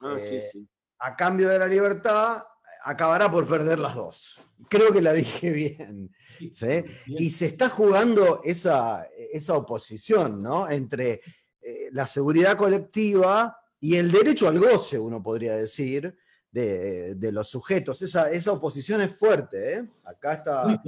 [0.01, 0.69] ah, sí, sí.
[0.99, 2.43] a cambio de la libertad,
[2.83, 4.41] acabará por perder las dos.
[4.69, 6.11] Creo que la dije bien.
[6.53, 6.85] ¿sí?
[7.07, 10.69] Y se está jugando esa, esa oposición ¿no?
[10.69, 11.21] entre
[11.61, 16.17] eh, la seguridad colectiva y el derecho al goce, uno podría decir,
[16.51, 18.03] de, de los sujetos.
[18.03, 19.75] Esa, esa, oposición es fuerte.
[19.75, 19.89] ¿eh?
[20.05, 20.83] Acá está,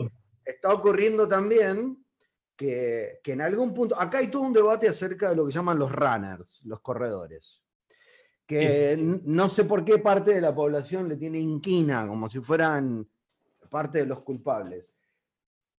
[0.44, 2.04] está ocurriendo también
[2.56, 5.78] que, que, en algún punto, acá hay todo un debate acerca de lo que llaman
[5.78, 7.61] los runners, los corredores.
[8.46, 13.08] Que no sé por qué parte de la población le tiene inquina, como si fueran
[13.70, 14.92] parte de los culpables.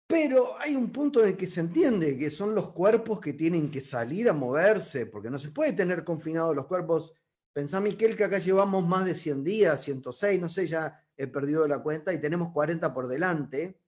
[0.07, 3.70] Pero hay un punto en el que se entiende que son los cuerpos que tienen
[3.70, 7.14] que salir a moverse, porque no se puede tener confinados los cuerpos.
[7.53, 11.66] Pensá, Miquel, que acá llevamos más de 100 días, 106, no sé, ya he perdido
[11.68, 13.79] la cuenta y tenemos 40 por delante.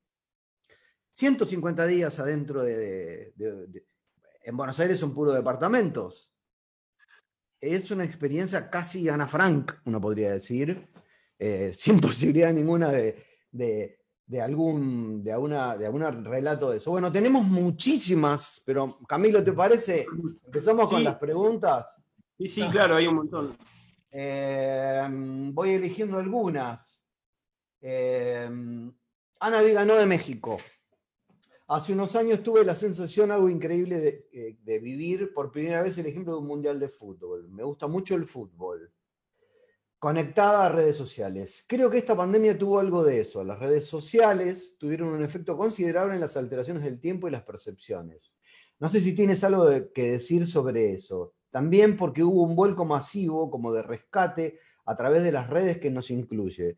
[1.14, 3.84] 150 días adentro de, de,
[4.42, 6.33] En Buenos Aires son puros departamentos.
[7.64, 10.86] Es una experiencia casi Ana Frank, uno podría decir,
[11.38, 13.24] eh, sin posibilidad ninguna de,
[14.26, 16.90] de algún, de, alguna, de algún relato de eso.
[16.90, 20.06] Bueno, tenemos muchísimas, pero Camilo, ¿te parece?
[20.44, 20.94] Empezamos sí.
[20.94, 22.02] con las preguntas.
[22.38, 23.56] Sí, sí, claro, hay un montón.
[24.10, 25.06] Eh,
[25.52, 27.02] voy eligiendo algunas.
[27.80, 28.48] Eh,
[29.40, 30.58] Ana Viganó de México.
[31.66, 35.96] Hace unos años tuve la sensación, algo increíble, de, eh, de vivir por primera vez
[35.98, 37.48] el ejemplo de un mundial de fútbol.
[37.48, 38.92] Me gusta mucho el fútbol
[40.04, 41.64] conectada a redes sociales.
[41.66, 43.42] Creo que esta pandemia tuvo algo de eso.
[43.42, 48.36] Las redes sociales tuvieron un efecto considerable en las alteraciones del tiempo y las percepciones.
[48.78, 51.32] No sé si tienes algo de, que decir sobre eso.
[51.50, 55.90] También porque hubo un vuelco masivo como de rescate a través de las redes que
[55.90, 56.76] nos incluye.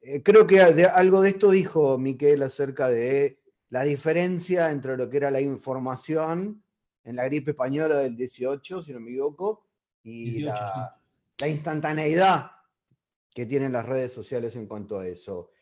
[0.00, 3.41] Eh, creo que algo de esto dijo Miquel acerca de
[3.72, 6.62] la diferencia entre lo que era la información
[7.04, 9.66] en la gripe española del 18, si no me equivoco,
[10.02, 11.42] y 18, la, sí.
[11.42, 12.50] la instantaneidad
[13.34, 15.52] que tienen las redes sociales en cuanto a eso.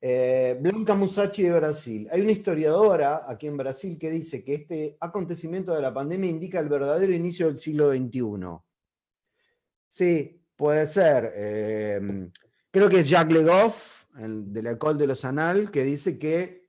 [0.00, 2.08] Eh, Blanca Musachi de Brasil.
[2.10, 6.60] Hay una historiadora aquí en Brasil que dice que este acontecimiento de la pandemia indica
[6.60, 8.58] el verdadero inicio del siglo XXI.
[9.86, 11.30] Sí, puede ser.
[11.36, 12.30] Eh,
[12.70, 16.59] creo que es Jacques Legoff, el, de la École de los Anal, que dice que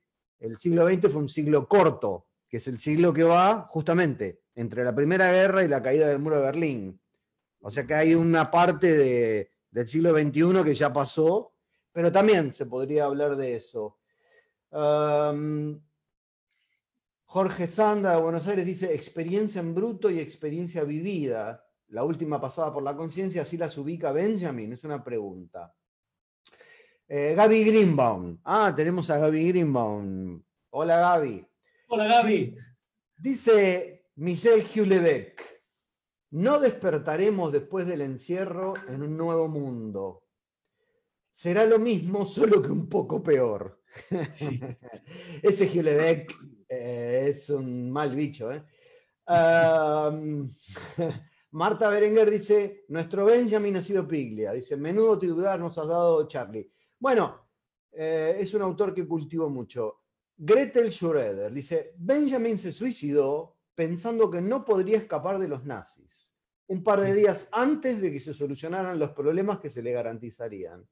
[0.42, 4.84] el siglo XX fue un siglo corto, que es el siglo que va justamente entre
[4.84, 7.00] la Primera Guerra y la caída del muro de Berlín.
[7.60, 11.54] O sea que hay una parte de, del siglo XXI que ya pasó,
[11.92, 13.98] pero también se podría hablar de eso.
[17.26, 21.64] Jorge Sanda de Buenos Aires dice experiencia en bruto y experiencia vivida.
[21.88, 24.72] La última pasada por la conciencia, ¿así las ubica Benjamin?
[24.72, 25.72] Es una pregunta.
[27.14, 28.38] Eh, Gaby Greenbaum.
[28.42, 30.42] Ah, tenemos a Gaby Greenbaum.
[30.70, 31.46] Hola Gaby.
[31.88, 32.56] Hola Gaby.
[33.18, 35.62] Dice Michelle Hulebeck.
[36.30, 40.22] No despertaremos después del encierro en un nuevo mundo.
[41.30, 43.82] Será lo mismo, solo que un poco peor.
[44.34, 44.58] Sí.
[45.42, 46.34] Ese Hulebeck
[46.66, 48.50] eh, es un mal bicho.
[48.50, 48.64] ¿eh?
[49.28, 50.50] Um,
[51.50, 54.52] Marta Berenguer dice, nuestro Benjamin ha sido Piglia.
[54.52, 56.72] Dice, menudo titular nos has dado Charlie.
[57.02, 57.48] Bueno,
[57.90, 60.02] eh, es un autor que cultivo mucho.
[60.36, 66.32] Gretel Schroeder dice, Benjamin se suicidó pensando que no podría escapar de los nazis
[66.68, 70.88] un par de días antes de que se solucionaran los problemas que se le garantizarían.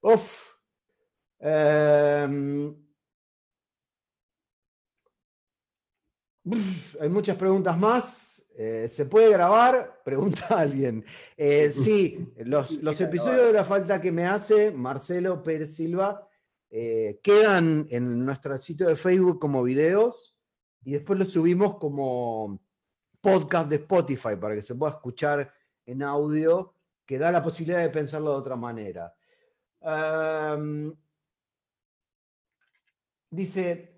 [0.00, 0.56] Uf.
[1.38, 2.74] Eh,
[7.00, 8.31] hay muchas preguntas más.
[8.54, 10.00] Eh, ¿Se puede grabar?
[10.04, 11.04] Pregunta alguien.
[11.36, 16.28] Eh, sí, los, los, episodios de la falta que me hace Marcelo Pérez Silva
[16.74, 20.34] eh, quedan en nuestro sitio de Facebook como videos
[20.82, 22.60] y después los subimos como
[23.20, 25.52] podcast de Spotify para que se pueda escuchar
[25.84, 29.14] en audio, que da la posibilidad de pensarlo de otra manera.
[29.80, 30.94] Um,
[33.28, 33.91] dice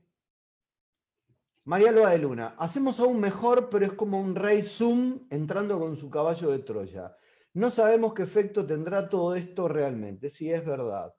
[1.67, 5.97] María Loa de Luna, hacemos aún mejor, pero es como un rey Zoom entrando con
[5.97, 7.17] su caballo de Troya.
[7.55, 11.15] No sabemos qué efecto tendrá todo esto realmente, si es verdad.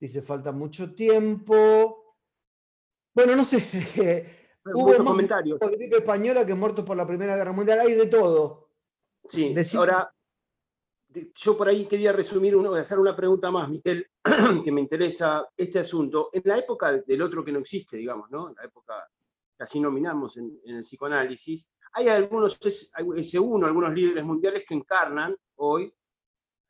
[0.00, 2.16] Dice, falta mucho tiempo.
[3.14, 3.58] Bueno, no sé.
[4.64, 5.58] Hubo más comentarios.
[5.90, 7.80] española que muertos por la Primera Guerra Mundial.
[7.80, 8.70] Hay de todo.
[9.28, 10.12] Sí, ahora
[11.34, 14.06] yo por ahí quería resumir, uno, hacer una pregunta más, Miquel,
[14.64, 16.30] que me interesa este asunto.
[16.32, 18.48] En la época del otro que no existe, digamos, ¿no?
[18.48, 19.08] En la época
[19.62, 22.58] así nominamos en, el psicoanálisis, hay algunos,
[23.16, 25.92] ese uno, algunos líderes mundiales que encarnan hoy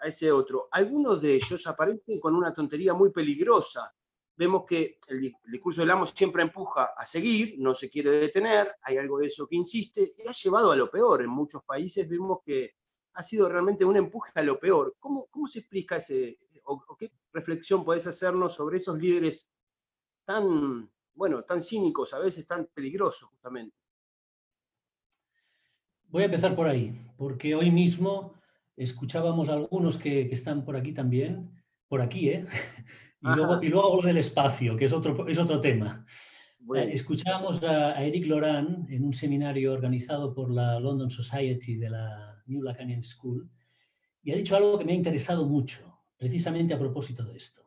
[0.00, 0.68] a ese otro.
[0.70, 3.94] Algunos de ellos aparecen con una tontería muy peligrosa.
[4.36, 8.96] Vemos que el, discurso del amo siempre empuja a seguir, no se quiere detener, hay
[8.96, 11.22] algo de eso que insiste y ha llevado a lo peor.
[11.22, 12.74] En muchos países vemos que
[13.14, 14.96] ha sido realmente un empuje a lo peor.
[14.98, 19.50] ¿Cómo, cómo se explica ese, o, qué reflexión podés hacernos sobre esos líderes
[20.24, 23.76] tan, bueno, tan cínicos, a veces tan peligrosos justamente?
[26.08, 28.34] Voy a empezar por ahí, porque hoy mismo
[28.76, 31.50] escuchábamos a algunos que, están por aquí también,
[31.88, 32.46] por aquí, ¿eh?
[33.24, 36.04] Y luego, y luego hablo del espacio, que es otro, es otro tema.
[36.74, 41.88] Eh, escuchábamos a, a, Eric Loran en un seminario organizado por la London Society de
[41.88, 43.48] la New Lacanian School,
[44.24, 47.62] y ha dicho algo que me ha interesado mucho, precisamente a propósito de esto.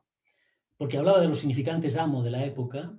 [0.77, 2.97] Porque hablaba de los significantes amo de la época.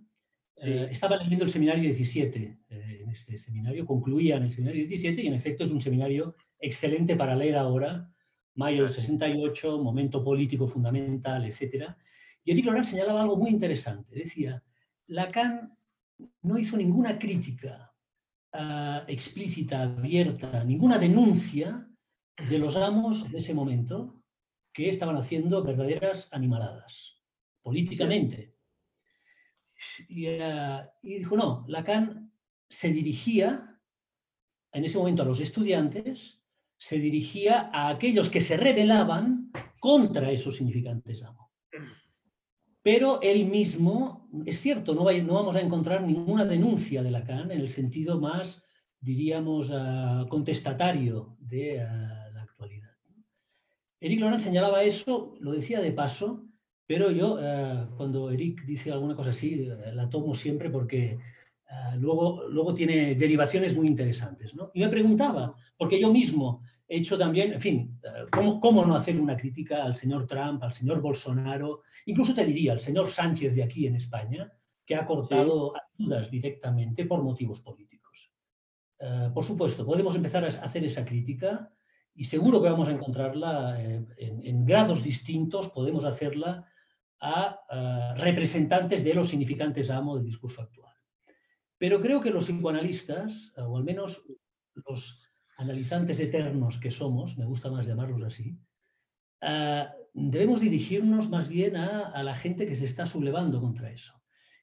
[0.65, 5.23] Eh, estaba leyendo el seminario 17 eh, en este seminario, concluía en el seminario 17
[5.23, 8.11] y en efecto es un seminario excelente para leer ahora,
[8.55, 11.91] mayo del 68, momento político fundamental, etc.
[12.43, 14.15] Y Eric Loran señalaba algo muy interesante.
[14.15, 14.63] Decía,
[15.09, 15.77] Lacan
[16.43, 17.93] no hizo ninguna crítica
[18.59, 21.87] Ah, explícita, abierta, ninguna denuncia
[22.49, 24.23] de los amos de ese momento
[24.73, 27.23] que estaban haciendo verdaderas animaladas,
[27.63, 28.53] políticamente.
[30.41, 32.33] Ah, y, dijo, no, Lacan
[32.69, 33.79] se dirigía
[34.73, 36.43] en ese momento a los estudiantes,
[36.77, 41.47] se dirigía a aquellos que se rebelaban contra esos significantes amos
[42.87, 47.69] pero él mismo, es cierto, no, vamos a encontrar ninguna denuncia de Lacan en el
[47.69, 48.65] sentido más,
[49.01, 52.93] diríamos, ah, contestatario de ah, la actualidad.
[53.99, 56.46] Eric Loran señalaba eso, lo decía de paso,
[56.87, 61.19] pero yo ah, cuando Eric dice alguna cosa así, la tomo siempre porque
[61.99, 64.55] luego, luego tiene derivaciones muy interesantes.
[64.73, 69.21] Y me preguntaba, porque yo mismo he hecho también, en fin, ¿cómo, ¿cómo, no hacer
[69.21, 73.65] una crítica al señor Trump, al señor Bolsonaro, incluso te diría al señor Sánchez de
[73.65, 74.53] aquí en España,
[74.85, 77.87] que ha cortado ayudas directamente por motivos políticos?
[78.99, 81.71] Eh, por supuesto, podemos empezar a hacer esa crítica
[82.15, 86.67] y seguro que vamos a encontrarla eh, en, grados distintos, podemos hacerla
[87.21, 90.95] a, a representantes de los significantes amo del discurso actual.
[91.79, 94.25] Pero creo que los psicoanalistas, o al menos
[94.75, 95.21] los
[95.59, 98.59] analizantes eternos que somos, me gusta más llamarlos así,
[99.43, 104.15] ah, debemos dirigirnos más bien a, la gente que se está sublevando contra eso.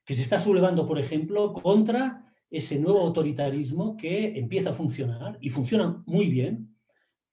[0.06, 5.50] Que se está sublevando, por ejemplo, contra ese nuevo autoritarismo que empieza a funcionar y
[5.50, 6.76] funciona muy bien.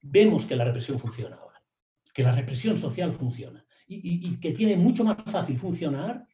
[0.01, 1.61] Vemos que la represión funciona ahora,
[2.13, 6.25] que la represión social funciona y, que tiene mucho más fácil funcionar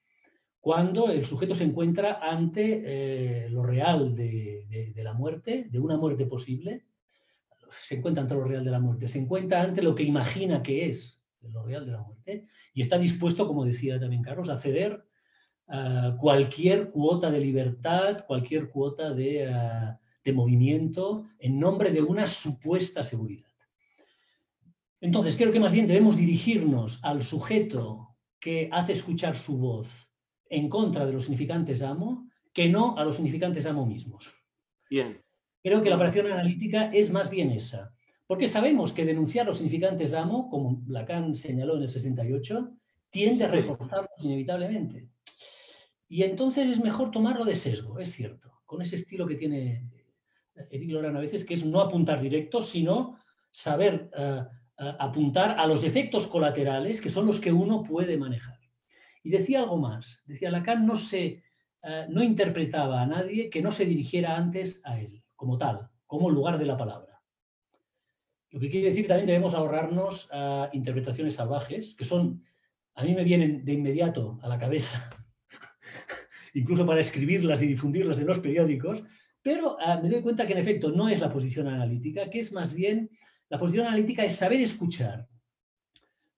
[0.60, 6.26] cuando el sujeto se encuentra ante eh, lo real de, la muerte, de una muerte
[6.26, 6.86] posible,
[7.84, 10.90] se encuentra ante lo real de la muerte, se encuentra ante lo que imagina que
[10.90, 15.06] es lo real de la muerte y está dispuesto, como decía también Carlos, a ceder
[16.20, 19.50] cualquier cuota de libertad, cualquier cuota de,
[20.24, 23.47] de movimiento en nombre de una supuesta seguridad.
[25.02, 30.12] Entonces, creo que más bien debemos dirigirnos al sujeto que hace escuchar su voz
[30.50, 34.34] en contra de los significantes amo, que no a los significantes amo mismos.
[34.90, 35.22] Bien.
[35.62, 37.94] Creo que la operación analítica es más bien esa,
[38.26, 42.72] porque sabemos que denunciar los significantes amo, como Lacan señaló en el 68,
[43.10, 45.10] tiende a reforzarlos inevitablemente.
[46.10, 49.90] Y entonces es mejor tomarlo de sesgo, es cierto, con ese estilo que tiene
[50.72, 53.18] Eric Loran a veces, que es no apuntar directo, sino
[53.52, 54.44] saber eh,
[54.78, 58.60] apuntar a los efectos colaterales, que son los que uno puede manejar.
[59.24, 61.44] Y decía algo más, decía Lacan no, se,
[61.84, 66.30] eh, no interpretaba a nadie que no se dirigiera antes a él como tal, como
[66.30, 67.22] lugar de la palabra.
[68.52, 72.44] Lo que quiere decir que también debemos ahorrarnos a interpretaciones salvajes, que son,
[72.96, 75.10] a mí me vienen de inmediato a la cabeza,
[76.54, 79.04] incluso para escribirlas y difundirlas en los periódicos,
[79.42, 82.52] pero ah, me doy cuenta que en efecto no es la posición analítica, que es
[82.52, 83.10] más bien,
[83.50, 85.28] la posición analítica es saber escuchar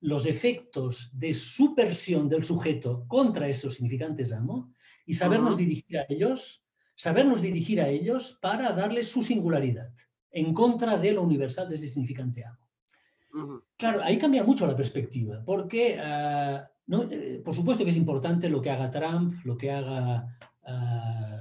[0.02, 4.74] los efectos de supersión del sujeto contra esos significantes amo
[5.06, 6.64] y sabernos dirigir a ellos
[7.00, 9.90] sabernos dirigir a ellos para darles su singularidad,
[10.32, 13.64] en contra de lo universal de ese significante amo.
[13.78, 16.70] Claro, ahí cambia mucho la perspectiva, porque ah,
[17.10, 21.39] eh, por supuesto que es importante lo que haga Trump, lo que haga ah,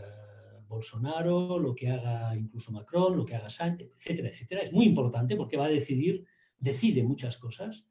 [0.78, 4.62] Bolsonaro, lo que haga incluso Macron, lo que haga Sánchez, etcétera, etcétera.
[4.62, 6.24] Es muy importante porque va a decidir,
[6.58, 7.86] decide muchas cosas,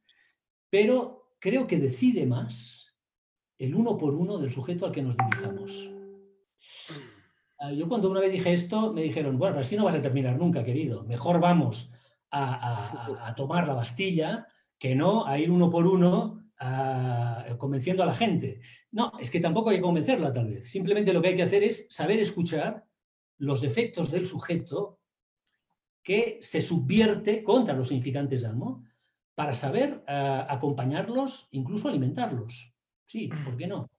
[0.69, 2.87] pero creo que decide más
[3.57, 5.91] el uno por uno del sujeto al que nos dirijamos.
[7.59, 10.37] Ah, yo cuando una vez dije esto, me dijeron, bueno, así no vas a terminar
[10.37, 11.03] nunca, querido.
[11.03, 11.91] Mejor vamos
[12.31, 16.46] a, tomar la Bastilla que no a ir uno por uno
[17.57, 18.61] convenciendo a la gente.
[18.91, 20.69] No, es que tampoco hay que convencerla tal vez.
[20.69, 22.83] Simplemente lo que hay que hacer es saber escuchar
[23.37, 24.99] los defectos del sujeto
[26.03, 28.83] que se subvierte contra los significantes amo
[29.35, 32.73] para saber ah, acompañarlos, incluso alimentarlos.
[33.05, 33.89] Sí, ¿por qué no?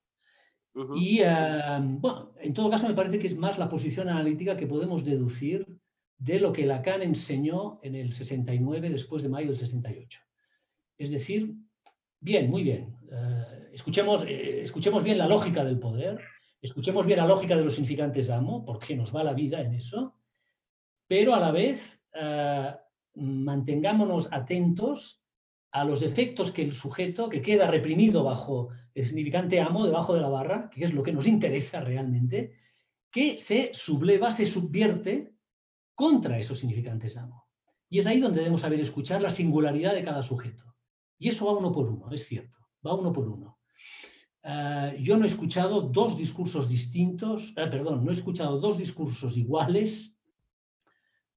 [0.97, 4.67] Y ah, bueno, en todo caso me parece que es más la posición analítica que
[4.67, 5.67] podemos deducir
[6.19, 10.21] de lo que Lacan enseñó en el 69 después de mayo del 68.
[10.99, 11.55] Es decir,
[12.21, 16.21] bien, muy bien, eh, escuchemos, eh, escuchemos bien la lógica del poder,
[16.61, 20.17] escuchemos bien la lógica de los significantes amo, porque nos va la vida en eso,
[21.07, 22.75] pero a la vez eh,
[23.15, 25.23] mantengámonos atentos
[25.71, 30.21] a los efectos que el sujeto, que queda reprimido bajo el significante amo, debajo de
[30.21, 32.55] la barra, que es lo que nos interesa realmente,
[33.11, 35.35] que se subleva, se subvierte
[35.95, 37.49] contra esos significantes amo.
[37.91, 40.68] Y es ahí donde debemos saber escuchar la singularidad de cada sujeto.
[41.19, 43.59] Y eso va uno por uno, es cierto, va uno por uno.
[44.51, 49.37] Eh, yo no he escuchado dos discursos distintos, eh, perdón, no he escuchado dos discursos
[49.37, 50.17] iguales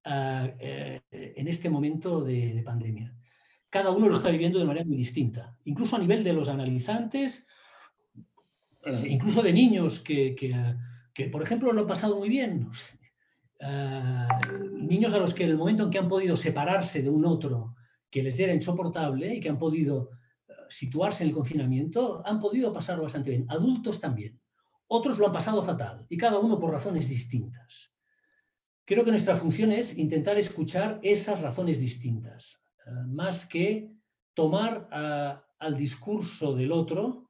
[0.05, 3.13] eh, en este momento de, pandemia.
[3.69, 7.47] Cada uno lo está viviendo de manera muy distinta, incluso a nivel de los analizantes,
[9.05, 10.35] incluso de niños que,
[11.13, 12.69] que, por ejemplo, lo han pasado muy bien.
[14.73, 17.75] Niños a los que en el momento en que han podido separarse de un otro
[18.11, 20.11] que les era insoportable y que han podido
[20.47, 23.45] eh, situarse en el confinamiento, han podido pasarlo bastante bien.
[23.49, 24.39] Adultos también.
[24.87, 27.95] Otros lo han pasado fatal y cada uno por razones distintas.
[28.85, 33.89] Creo que nuestra función es intentar escuchar esas razones distintas, eh, más que
[34.33, 34.87] tomar
[35.59, 37.29] al discurso del otro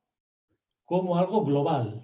[0.86, 2.02] como algo global.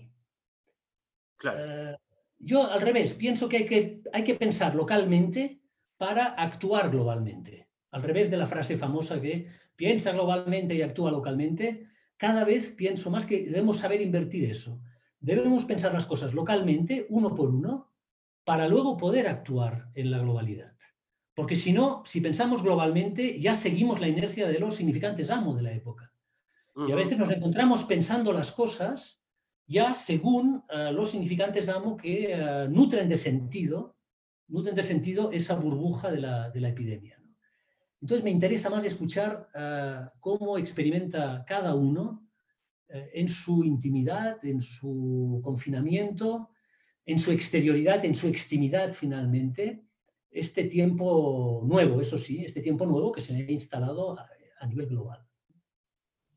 [1.37, 1.97] Claro.
[2.39, 5.61] Yo al revés, pienso que hay, que hay que pensar localmente
[5.97, 7.66] para actuar globalmente.
[7.91, 13.09] Al revés de la frase famosa que piensa globalmente y actúa localmente, cada vez pienso
[13.09, 14.81] más que debemos saber invertir eso.
[15.19, 17.91] Debemos pensar las cosas localmente, uno por uno,
[18.43, 20.73] para luego poder actuar en la globalidad.
[21.33, 25.61] Porque si no, si pensamos globalmente, ya seguimos la inercia de los significantes amo de
[25.61, 26.11] la época.
[26.87, 29.21] Y a veces nos encontramos pensando las cosas
[29.67, 33.97] ya según eh, los significantes amo que eh, nutren de sentido,
[34.47, 37.16] nutren de sentido esa burbuja de la, epidemia.
[38.01, 42.23] Entonces me interesa más escuchar eh, cómo experimenta cada uno
[42.89, 46.51] en su intimidad, en su confinamiento,
[47.05, 49.83] en su exterioridad, en su extimidad finalmente,
[50.31, 55.19] este tiempo nuevo, eso sí, este tiempo nuevo que se ha instalado a nivel global.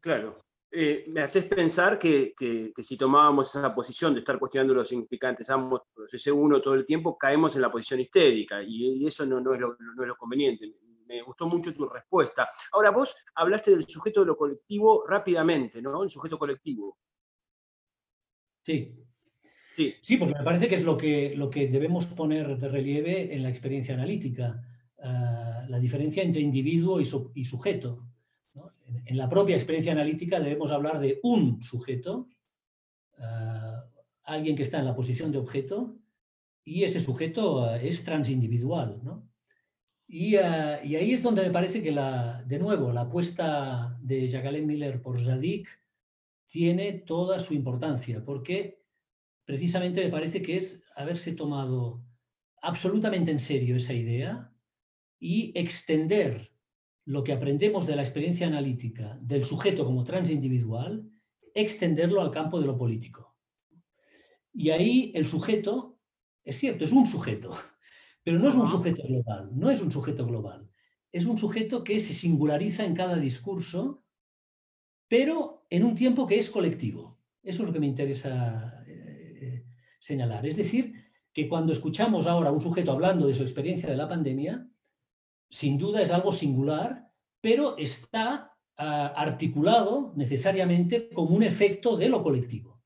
[0.01, 0.43] Claro,
[0.73, 2.33] eh, me haces pensar que,
[2.79, 5.83] si tomábamos esa posición de estar cuestionando los significantes ambos
[6.13, 10.17] ese uno todo el tiempo, caemos en la posición histérica y, eso no, es lo,
[10.17, 10.73] conveniente.
[11.11, 12.49] Me gustó mucho tu respuesta.
[12.73, 16.03] Ahora, vos hablaste del sujeto de lo colectivo rápidamente, ¿no?
[16.03, 16.99] El sujeto colectivo.
[18.65, 18.97] Sí.
[19.73, 19.95] Sí.
[20.03, 23.43] sí, porque me parece que es lo que, lo que debemos poner de relieve en
[23.45, 24.61] la experiencia analítica,
[25.01, 28.11] ah, la diferencia entre individuo y sujeto
[29.07, 32.29] en la propia experiencia analítica debemos hablar de un sujeto,
[33.19, 33.77] eh,
[34.25, 35.97] alguien que está en la posición de objeto,
[36.65, 39.01] y ese sujeto eh, es transindividual.
[40.13, 44.27] Y, eh, y, ahí es donde me parece que, la, de nuevo, la apuesta de
[44.27, 45.69] Jacqueline Miller por Zadig
[46.49, 48.83] tiene toda su importancia, porque
[49.45, 52.03] precisamente me parece que es haberse tomado
[52.61, 54.53] absolutamente en serio esa idea
[55.21, 56.51] y extender
[57.05, 61.09] lo que aprendemos de la experiencia analítica del sujeto como transindividual,
[61.55, 63.37] extenderlo al campo de lo político.
[64.53, 66.01] Y ahí el sujeto,
[66.43, 67.57] es cierto, es un sujeto,
[68.23, 70.69] pero no es un sujeto global, no es un sujeto global.
[71.13, 74.05] Es un sujeto que se singulariza en cada discurso,
[75.09, 77.19] pero en un tiempo que es colectivo.
[77.43, 79.65] Eso es lo que me interesa eh,
[79.99, 80.47] señalar.
[80.47, 80.95] Es decir,
[81.33, 84.69] que cuando escuchamos ahora a un sujeto hablando de su experiencia de la pandemia,
[85.49, 87.11] sin duda es algo singular,
[87.41, 92.80] pero está ah, articulado necesariamente como un efecto de lo colectivo.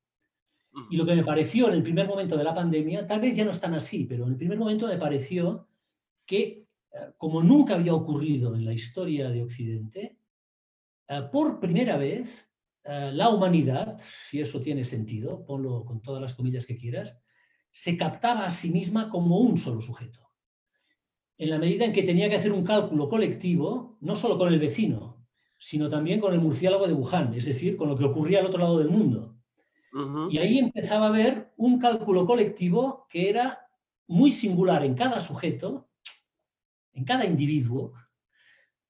[0.89, 3.45] Y lo que me pareció en el primer momento de la pandemia, tal vez ya
[3.45, 5.67] no están así, pero en el primer momento me pareció
[6.25, 6.65] que
[7.17, 10.17] como nunca había ocurrido en la historia de Occidente,
[11.31, 12.49] por primera vez
[12.83, 17.19] la humanidad, si eso tiene sentido, ponlo con todas las comillas que quieras,
[17.71, 20.29] se captaba a sí misma como un solo sujeto.
[21.37, 24.59] En la medida en que tenía que hacer un cálculo colectivo, no solo con el
[24.59, 25.25] vecino,
[25.57, 28.59] sino también con el murciélago de Wuhan, es decir, con lo que ocurría al otro
[28.59, 29.34] lado del mundo.
[30.29, 33.65] Y ahí empezaba a haber un cálculo colectivo que era
[34.07, 35.89] muy singular en cada sujeto,
[36.93, 37.93] en cada individuo,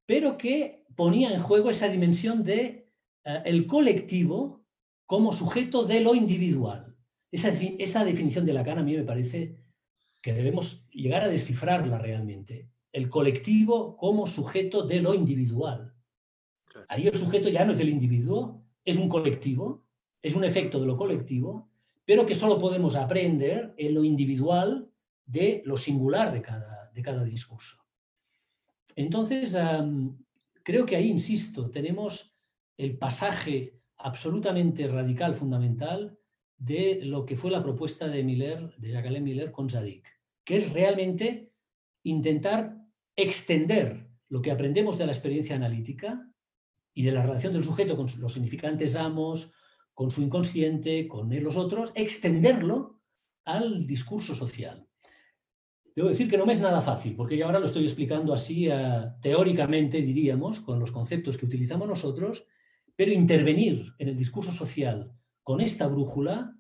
[0.08, 2.92] pero que ponía en juego esa dimensión de
[3.24, 4.66] eh, el colectivo
[5.06, 6.96] como sujeto de lo individual.
[7.32, 9.58] Esa, definición de Lacan a mí me parece
[10.24, 12.70] que debemos llegar a descifrarla realmente.
[12.92, 15.94] El colectivo como sujeto de lo individual.
[16.88, 19.85] Ahí el sujeto ya no es el individuo, es un colectivo,
[20.26, 21.70] es un efecto de lo colectivo,
[22.04, 24.90] pero que solo podemos aprender en lo individual
[25.24, 27.78] de lo singular de cada, de cada discurso.
[28.96, 29.56] Entonces,
[30.64, 32.36] creo que ahí, insisto, tenemos
[32.76, 36.18] el pasaje absolutamente radical, fundamental,
[36.58, 40.02] de lo que fue la propuesta de Miller, de Jacques Miller con Zadig,
[40.44, 41.52] que es realmente
[42.02, 42.78] intentar
[43.16, 46.28] extender lo que aprendemos de la experiencia analítica
[46.96, 49.54] y de la relación del sujeto con los significantes amos,
[49.96, 53.00] con su inconsciente, con los otros, extenderlo
[53.46, 54.86] al discurso social.
[55.96, 58.68] Debo decir que no me es nada fácil, porque yo ahora lo estoy explicando así
[58.70, 62.46] eh, teóricamente, diríamos, con los conceptos que utilizamos nosotros,
[62.98, 66.54] pero intervenir en el discurso social con esta brújula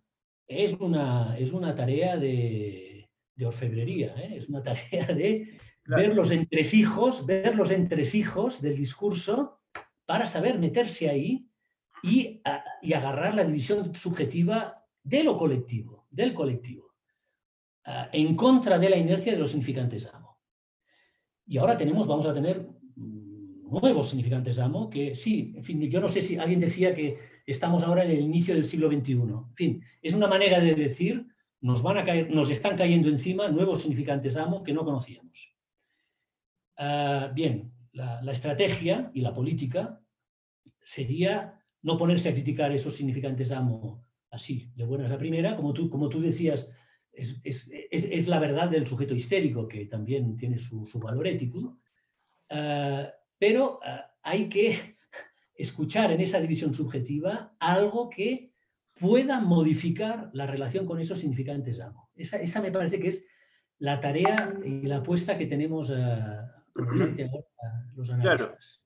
[0.47, 3.09] es una, es una tarea de,
[3.43, 4.37] orfebrería, ¿eh?
[4.37, 9.59] es una tarea de ver los entresijos, ver los entresijos del discurso
[10.05, 11.49] para saber meterse ahí
[12.05, 12.41] y,
[12.81, 16.93] y agarrar la división subjetiva de lo colectivo, del colectivo,
[18.11, 20.39] en contra de la inercia de los significantes amo.
[21.45, 26.09] Y ahora tenemos, vamos a tener nuevos significantes amo, que sí, en fin, yo no
[26.09, 29.11] sé si alguien decía que estamos ahora en el inicio del siglo XXI.
[29.13, 31.27] En fin, es una manera de decir,
[31.61, 35.55] nos, van a caer, nos están cayendo encima nuevos significantes amo que no conocíamos.
[36.77, 40.01] Ah, bien, la, estrategia y la política
[40.81, 45.87] sería no ponerse a criticar esos significantes amo así, de buenas a primera, como tú,
[45.87, 46.71] como tú decías,
[47.13, 51.77] es, la verdad del sujeto histérico, que también tiene su, valor ético,
[52.49, 53.07] ah,
[53.37, 54.97] pero ah, hay que
[55.55, 58.51] escuchar en esa división subjetiva algo que
[58.99, 62.09] pueda modificar la relación con esos significantes amo.
[62.15, 63.27] Esa, me parece que es
[63.77, 65.93] la tarea y la apuesta que tenemos uh,
[67.95, 68.81] los analistas.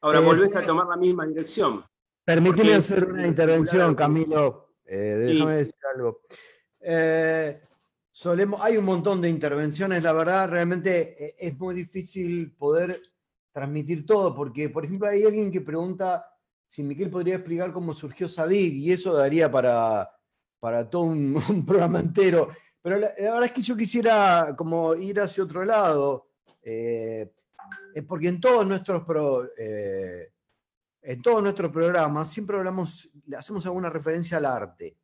[0.00, 1.84] Ahora eh, volvés a tomar la misma dirección.
[2.28, 4.74] Permíteme hacer una intervención, Camilo.
[4.84, 6.20] Eh, déjame decir algo.
[8.12, 13.00] solemos, hay un montón de intervenciones, la verdad, realmente es muy difícil poder
[13.50, 16.26] transmitir todo, porque, por ejemplo, hay alguien que pregunta
[16.66, 20.10] si Miquel podría explicar cómo surgió Sadig, y eso daría para,
[20.60, 21.34] para todo un,
[21.66, 22.50] programa entero.
[22.82, 26.28] Pero la, verdad es que yo quisiera como ir hacia otro lado,
[26.62, 27.32] eh,
[28.06, 29.02] porque en todos nuestros
[29.56, 30.28] eh,
[31.08, 34.98] en todos nuestros programas siempre hablamos, hacemos alguna referencia al arte.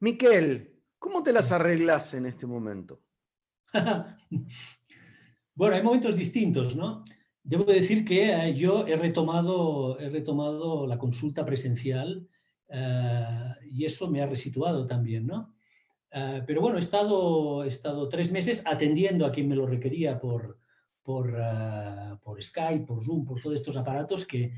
[0.00, 3.02] Miquel, ¿cómo te las arreglas en este momento?
[5.52, 7.04] Bueno, hay momentos distintos, ¿no?
[7.42, 12.26] Debo decir que eh, yo he retomado, he retomado la consulta presencial
[12.68, 15.54] eh, y eso me ha resituado también, ¿no?
[16.12, 20.18] Eh, pero bueno, he estado, he estado tres meses atendiendo a quien me lo requería
[20.18, 20.59] por,
[21.10, 21.36] por,
[22.22, 24.52] por Skype, por Zoom, por todos estos aparatos que,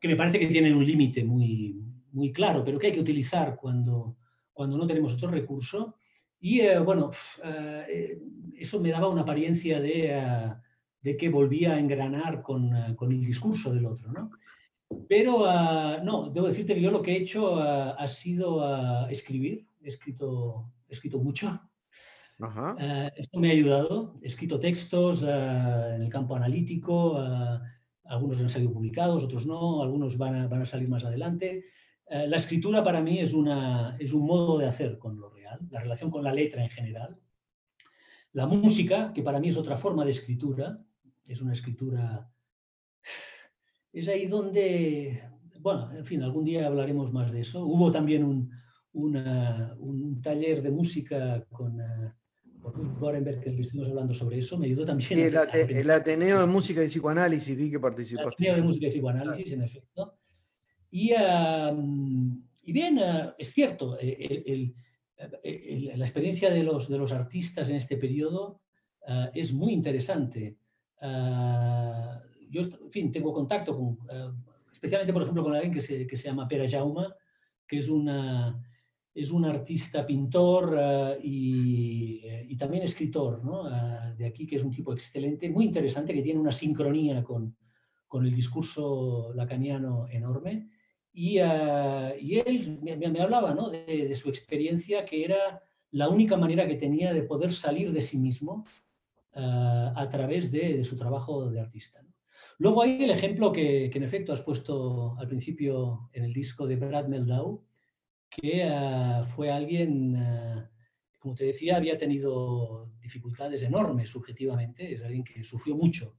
[0.00, 1.80] que me parece que tienen un límite muy,
[2.10, 4.16] muy claro, pero que hay que utilizar cuando,
[4.52, 5.94] cuando no tenemos otro recurso.
[6.40, 7.12] Y eh, bueno,
[7.44, 8.20] eh,
[8.56, 10.54] eso me daba una apariencia de, eh,
[11.02, 14.10] de que volvía a engranar con, con, el discurso del otro.
[14.10, 14.30] ¿no?
[15.08, 15.46] Pero
[16.02, 20.94] no, debo decirte que yo lo que he hecho ha sido escribir, he escrito, he
[20.94, 21.60] escrito mucho.
[23.16, 27.18] Esto me ha ayudado, he escrito textos en el campo analítico,
[28.04, 31.64] algunos han salido publicados, otros no, algunos van a, salir más adelante.
[32.08, 35.32] la escritura para mí es, una, es un modo de hacer con lo
[35.70, 37.18] la relación con la letra en general.
[38.32, 40.78] La música, que para mí es otra forma de escritura,
[41.26, 42.28] es una escritura...
[43.92, 45.22] Es ahí donde,
[45.60, 47.66] bueno, en fin, algún día hablaremos más de eso.
[47.66, 48.50] Hubo también un,
[48.94, 51.78] un taller de música con
[52.70, 55.18] Ruth Gorenberg, que estuvimos hablando sobre eso, me ayudó también.
[55.18, 55.36] el,
[55.76, 58.22] el, Ateneo de Música y Psicoanálisis, vi que participó.
[58.22, 60.14] El Ateneo de Música y Psicoanálisis, en efecto.
[60.90, 63.00] Y, y bien,
[63.38, 64.74] es cierto, el,
[65.16, 68.60] la experiencia de los, de los artistas en este periodo
[69.34, 70.56] es muy interesante.
[71.00, 73.98] yo, en fin, tengo contacto con,
[74.72, 77.14] especialmente, por ejemplo, con alguien que se, que se llama Pera Jauma,
[77.66, 78.62] que es una,
[79.14, 83.68] es un artista pintor eh, eh, y, también escritor ¿no?
[83.68, 87.56] Eh, de aquí, que es un tipo excelente, muy interesante, que tiene una sincronía con,
[88.08, 90.70] con el discurso lacaniano enorme.
[91.12, 93.68] Y, él me, me hablaba ¿no?
[93.68, 98.18] de, su experiencia, que era la única manera que tenía de poder salir de sí
[98.18, 98.64] mismo
[99.34, 102.02] a través de, de, su trabajo de artista.
[102.58, 106.66] Luego hay el ejemplo que, que, en efecto has puesto al principio en el disco
[106.66, 107.62] de Brad Meldau,
[108.36, 110.70] que ah, fue alguien, ah,
[111.18, 116.16] como te decía, había tenido dificultades enormes subjetivamente, es alguien que sufrió mucho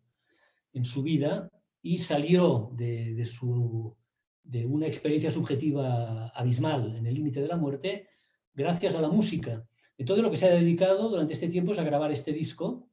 [0.74, 1.50] en su vida
[1.82, 3.26] y salió de,
[4.68, 8.08] una experiencia subjetiva abismal en el límite de la muerte
[8.54, 9.66] gracias a la música.
[9.98, 12.90] Entonces lo que se ha dedicado durante este tiempo es a grabar este disco,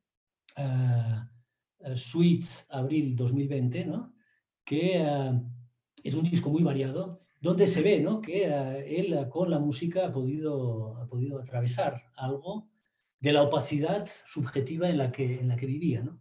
[0.57, 4.15] uh, Sweet Abril 2020, ¿no?
[4.65, 5.03] que
[6.03, 8.21] es un disco muy variado donde se ve ¿no?
[8.21, 12.69] que eh, él con la música ha podido, ha podido atravesar algo
[13.19, 16.03] de la opacidad subjetiva en la que, en la que vivía.
[16.03, 16.21] ¿no?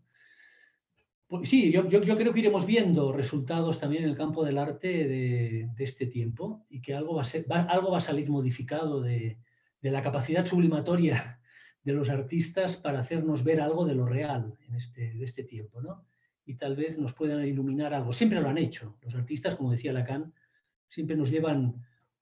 [1.27, 4.87] Pues sí, yo, yo, creo que iremos viendo resultados también en el campo del arte
[5.07, 9.37] de, este tiempo y que algo va a, algo va a salir modificado de,
[9.81, 11.39] de, la capacidad sublimatoria
[11.83, 15.81] de los artistas para hacernos ver algo de lo real en este, de este tiempo.
[15.81, 16.05] ¿no?
[16.45, 18.11] Y tal vez nos puedan iluminar algo.
[18.13, 18.97] Siempre lo han hecho.
[19.01, 20.33] Los artistas, como decía Lacan,
[20.89, 21.75] siempre nos llevan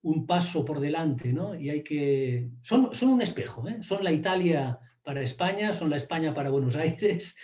[0.03, 1.55] un paso por delante, ¿no?
[1.55, 2.49] Y hay que...
[2.61, 3.78] Son, son un espejo, ¿eh?
[3.82, 7.36] Son la Italia para España, son la España para Buenos Aires,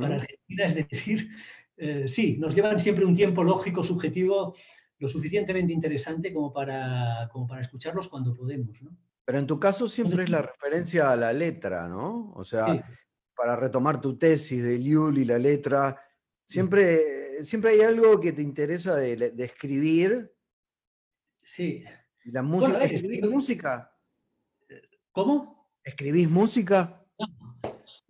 [0.00, 1.28] para Argentina, es decir,
[1.76, 4.54] eh, sí, nos llevan siempre un tiempo lógico, subjetivo,
[4.98, 8.96] lo suficientemente interesante como para, como para escucharlos cuando podemos, ¿no?
[9.24, 12.32] Pero en tu caso siempre es la referencia a la letra, ¿no?
[12.34, 12.86] O sea,
[13.34, 15.98] para retomar tu tesis de Liul y la letra,
[16.46, 20.33] siempre, siempre hay algo que te interesa de, de escribir
[21.44, 21.84] Sí.
[22.24, 22.82] ¿La música?
[22.84, 23.92] ¿Escribís música?
[25.12, 25.68] ¿Cómo?
[25.84, 27.04] ¿Escribís música?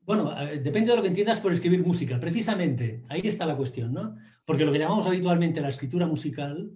[0.02, 2.20] Bueno, depende de lo que entiendas por escribir música.
[2.20, 4.16] Precisamente, ahí está la cuestión, ¿no?
[4.44, 6.70] Porque lo que llamamos habitualmente la escritura musical,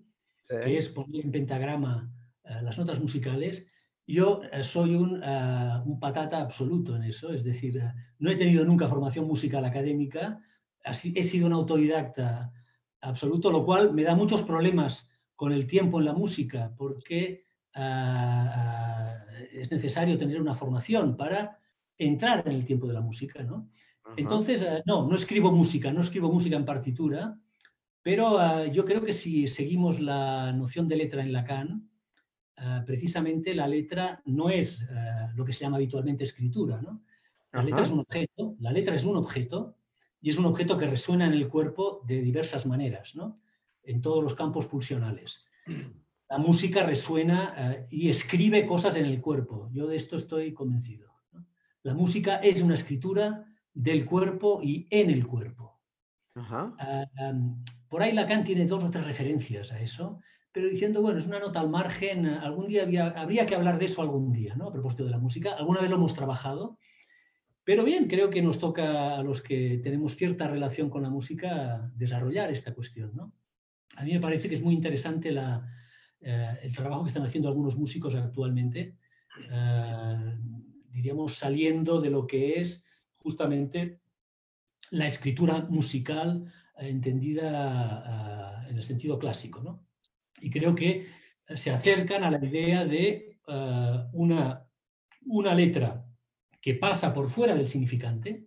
[0.49, 2.11] que es poner en pentagrama
[2.45, 3.67] eh, las notas musicales,
[4.07, 7.31] yo eh, soy un, eh, un, patata absoluto en eso.
[7.33, 7.83] Es decir,
[8.19, 10.41] no he tenido nunca formación musical académica,
[10.83, 12.51] así, he sido un autodidacta
[13.03, 15.08] absoluto, lo cual me da muchos problemas
[15.39, 21.61] con el tiempo en la música, porque ah, ah, es necesario tener una formación para
[21.97, 23.45] entrar en el tiempo de la música.
[23.45, 23.71] ¿no?
[24.17, 27.39] Entonces, ah, no, no escribo música, no escribo música en partitura,
[28.03, 31.89] pero yo creo que si seguimos la noción de letra en Lacan,
[32.85, 34.89] precisamente la letra no es
[35.37, 36.83] lo que se llama habitualmente escritura.
[36.83, 37.05] ¿no?
[37.53, 39.77] La letra es un objeto, la letra es un objeto
[40.21, 43.15] y es un objeto que resuena en el cuerpo de diversas maneras.
[43.15, 43.39] ¿no?
[43.89, 45.45] En todos los campos pulsionales.
[46.29, 49.71] La música resuena eh, y escribe cosas en el cuerpo.
[49.73, 51.09] Yo de esto estoy convencido.
[51.83, 55.81] La música es una escritura del cuerpo y en el cuerpo.
[56.35, 57.07] Ah,
[57.89, 60.21] por ahí Lacan tiene dos o tres referencias a eso,
[60.53, 62.83] pero diciendo, bueno, es una nota al margen, algún día
[63.17, 64.69] habría que hablar de eso algún día, ¿no?
[64.69, 66.79] A propósito de la música, alguna vez lo hemos trabajado,
[67.65, 71.91] pero bien, creo que nos toca a los que tenemos cierta relación con la música
[71.95, 73.33] desarrollar esta cuestión, ¿no?
[73.97, 75.35] A mí me parece que es muy interesante
[76.21, 78.97] eh, el trabajo que están haciendo algunos músicos actualmente,
[79.51, 80.39] eh,
[80.91, 82.85] diríamos, saliendo de lo que es
[83.17, 84.01] justamente
[84.91, 89.63] la escritura musical eh, entendida en el sentido clásico.
[89.63, 89.87] ¿no?
[90.41, 91.07] Y creo que
[91.55, 93.39] se acercan a la idea de
[94.13, 94.63] una,
[95.25, 96.05] una letra
[96.61, 98.47] que pasa por fuera del significante.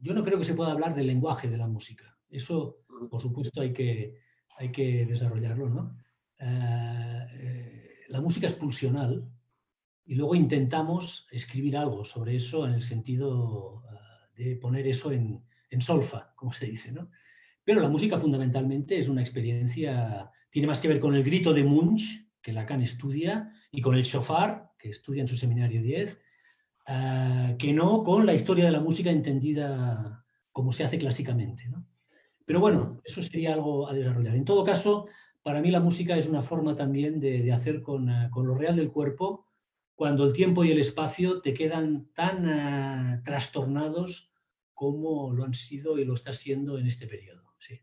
[0.00, 2.18] yo no creo que se pueda hablar del lenguaje de la música.
[2.28, 4.18] Eso por supuesto hay que,
[4.56, 5.96] hay que desarrollarlo, ¿no?
[6.38, 9.28] Eh, eh, la música es pulsional
[10.06, 13.82] y luego intentamos escribir algo sobre eso en el sentido
[14.36, 17.10] eh, de poner eso en, en, solfa, como se dice, ¿no?
[17.64, 21.64] Pero la música fundamentalmente es una experiencia, tiene más que ver con el grito de
[21.64, 26.18] Munch, que Lacan estudia, y con el shofar, que estudia en su seminario 10,
[27.58, 31.86] que no con la historia de la música entendida como se hace clásicamente, ¿no?
[32.48, 34.34] Pero bueno, eso sería algo a desarrollar.
[34.34, 35.06] En todo caso,
[35.42, 38.90] para mí la música es una forma también de, hacer eh, con, lo real del
[38.90, 39.44] cuerpo
[39.94, 44.32] cuando el tiempo y el espacio te quedan tan eh, trastornados
[44.72, 47.52] como lo han sido y lo está siendo en este periodo.
[47.58, 47.78] Sí.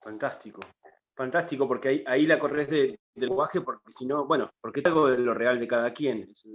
[0.00, 0.60] Fantástico,
[1.16, 5.08] fantástico, porque ahí, ahí la corres de, lenguaje, porque si no, bueno, porque es algo
[5.08, 6.30] de lo real de cada quien.
[6.30, 6.48] Eso,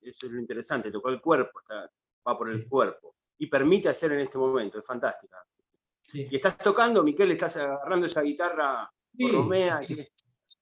[0.00, 1.60] es lo interesante, tocó el cuerpo,
[2.26, 3.14] va por el cuerpo.
[3.36, 5.36] Y permite hacer en este momento, es fantástica.
[6.12, 9.80] Y estás tocando, Miquel, estás agarrando esa guitarra Romea.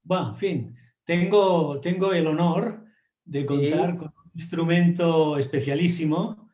[0.02, 2.84] Bueno, en fin, tengo, tengo el honor
[3.24, 6.50] de contar con un instrumento especialísimo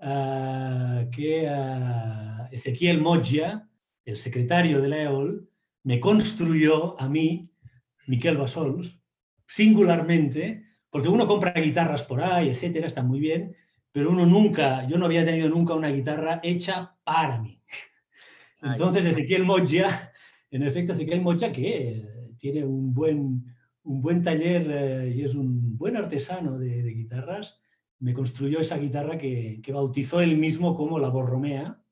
[0.00, 3.68] ah, que uh, Ezequiel Moggia,
[4.04, 5.48] el secretario de la EOL,
[5.84, 7.50] me construyó a mí,
[8.06, 8.98] Miquel Basols,
[9.46, 13.54] singularmente, porque uno compra guitarras por ahí, etcétera, está muy bien,
[13.92, 17.60] pero uno nunca, yo no había tenido nunca una guitarra hecha para mí.
[18.64, 20.12] Entonces Ezequiel Moggia,
[20.50, 23.44] en efecto Ezequiel Moggia, que tiene un buen,
[23.82, 27.60] un buen taller eh, y es un buen artesano de, guitarras,
[28.00, 31.82] me construyó esa guitarra que, que, bautizó él mismo como la Borromea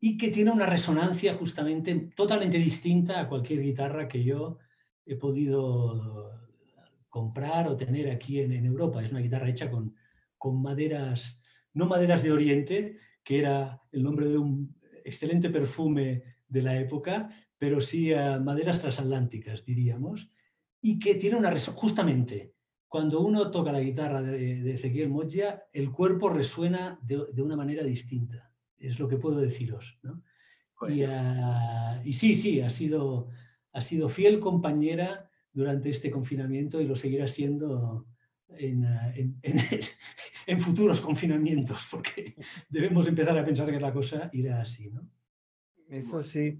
[0.00, 4.58] y que tiene una resonancia justamente totalmente distinta a cualquier guitarra que yo
[5.04, 6.32] he podido
[7.08, 9.02] comprar o tener aquí en, en Europa.
[9.02, 9.94] Es una guitarra hecha con,
[10.36, 14.75] con maderas, no maderas de Oriente, que era el nombre de un
[15.06, 20.30] excelente perfume de la época, pero sí a maderas transatlánticas, diríamos,
[20.80, 22.52] y que tiene una justamente
[22.88, 28.52] cuando uno toca la guitarra de, Ezequiel Moggia, el cuerpo resuena de, una manera distinta.
[28.78, 29.98] Es lo que puedo deciros.
[31.08, 33.28] Ah, y, sí, sí, ha sido,
[33.72, 38.06] ha sido fiel compañera durante este confinamiento y lo seguirá siendo
[38.50, 39.12] en, ah,
[40.46, 42.34] en, futuros confinamientos, porque
[42.68, 44.90] debemos empezar a pensar que la cosa irá así.
[44.90, 45.08] ¿no?
[45.88, 46.58] Eso sí.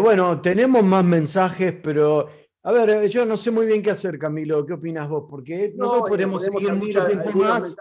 [0.00, 2.28] bueno, tenemos más mensajes, pero
[2.62, 4.66] a ver, yo no sé muy bien qué hacer, Camilo.
[4.66, 5.26] ¿Qué opinas vos?
[5.28, 7.76] Porque nosotros eh, podemos, seguir mucho tiempo más.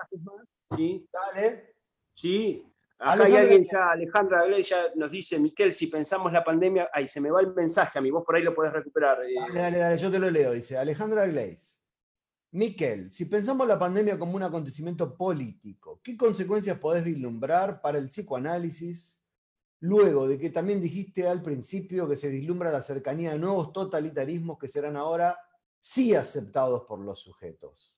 [0.75, 1.73] Sí, dale.
[2.13, 2.63] Sí.
[2.99, 7.21] Acá hay alguien ya, Alejandra ya nos dice, Miquel, si pensamos la pandemia, ahí se
[7.21, 9.19] me va el mensaje a mí, vos por ahí lo podés recuperar.
[9.23, 9.35] Eh.
[9.39, 11.76] Dale, dale, dale, yo te lo leo, dice Alejandra Gleis.
[12.51, 18.09] Miquel, si pensamos la pandemia como un acontecimiento político, ¿qué consecuencias podés vislumbrar para el
[18.09, 19.21] psicoanálisis,
[19.81, 24.57] luego de que también dijiste al principio que se vislumbra la cercanía de nuevos totalitarismos
[24.57, 25.37] que serán ahora
[25.79, 27.97] sí aceptados por los sujetos.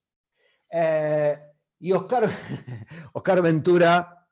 [0.72, 1.39] Eh,
[1.80, 2.30] y Oscar,
[3.14, 4.28] Oscar Ventura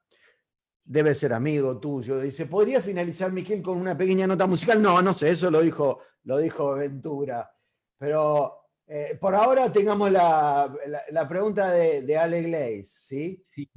[0.83, 2.19] debe ser amigo tuyo.
[2.19, 4.81] Dice, ¿podría finalizar, Miquel, con una pequeña nota musical?
[4.81, 7.51] No, no sé, eso lo dijo, lo dijo Ventura.
[7.97, 10.73] Pero eh, por ahora tengamos la,
[11.27, 13.45] pregunta de, de Ale Glaze, ¿sí?
[13.53, 13.67] sí,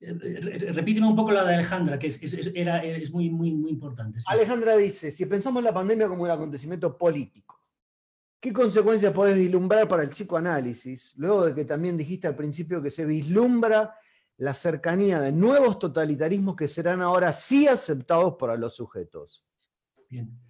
[0.00, 2.20] Repíteme un poco la de Alejandra, que es,
[2.54, 4.18] era, es muy, muy, muy importante.
[4.26, 7.60] Alejandra dice, si pensamos la pandemia como un acontecimiento político,
[8.40, 11.14] ¿qué consecuencias podés vislumbrar para el psicoanálisis?
[11.16, 13.94] Luego de que también dijiste al principio que se vislumbra
[14.38, 19.44] la cercanía de nuevos totalitarismos que serán ahora sí aceptados por los sujetos.
[20.10, 20.41] Bien.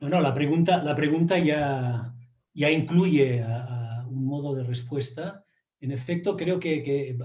[0.00, 2.14] No, no, la pregunta, la pregunta ya,
[2.54, 3.44] ya incluye
[4.08, 5.44] un modo de respuesta
[5.80, 7.16] en efecto, creo que,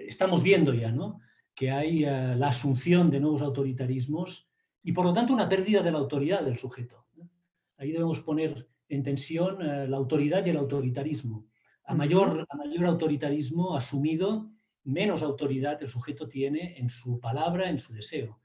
[0.00, 1.20] estamos viendo ya ¿no?
[1.54, 4.48] que hay eh, la asunción de nuevos autoritarismos
[4.82, 7.06] y, por lo tanto, una pérdida de la autoridad del sujeto.
[7.76, 11.46] Ahí debemos poner en tensión eh, la autoridad y el autoritarismo.
[11.84, 14.50] A mayor, a mayor autoritarismo asumido,
[14.82, 18.40] menos autoridad el sujeto tiene en su palabra, en su deseo.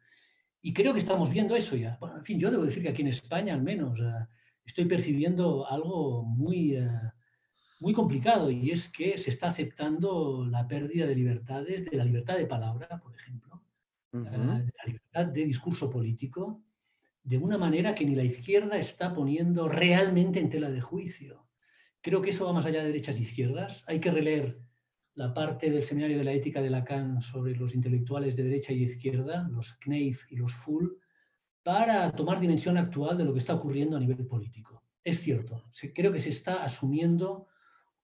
[0.62, 1.97] Y creo que estamos viendo eso ya.
[2.16, 4.28] en fin, yo debo decir que aquí en España, al menos, eh,
[4.66, 6.78] estoy percibiendo algo muy
[7.80, 12.36] muy complicado y es que se está aceptando la pérdida de libertades, de la libertad
[12.36, 13.64] de palabra, por ejemplo,
[14.12, 16.62] de la libertad de discurso político,
[17.24, 21.47] de una manera que ni la izquierda está poniendo realmente en tela de juicio.
[22.01, 23.84] Creo que eso va más allá de derechas e izquierdas.
[23.88, 24.60] Hay que releer
[25.16, 28.84] la parte del seminario de la ética de Lacan sobre los intelectuales de derecha y
[28.84, 30.88] izquierda, los Kneif y los Full,
[31.64, 34.84] para tomar dimensión actual de lo que está ocurriendo a nivel político.
[35.03, 37.47] Es cierto, creo que se está asumiendo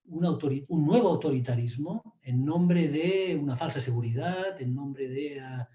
[0.07, 5.67] un, nuevo autoritarismo en nombre de una falsa seguridad, en nombre de ah,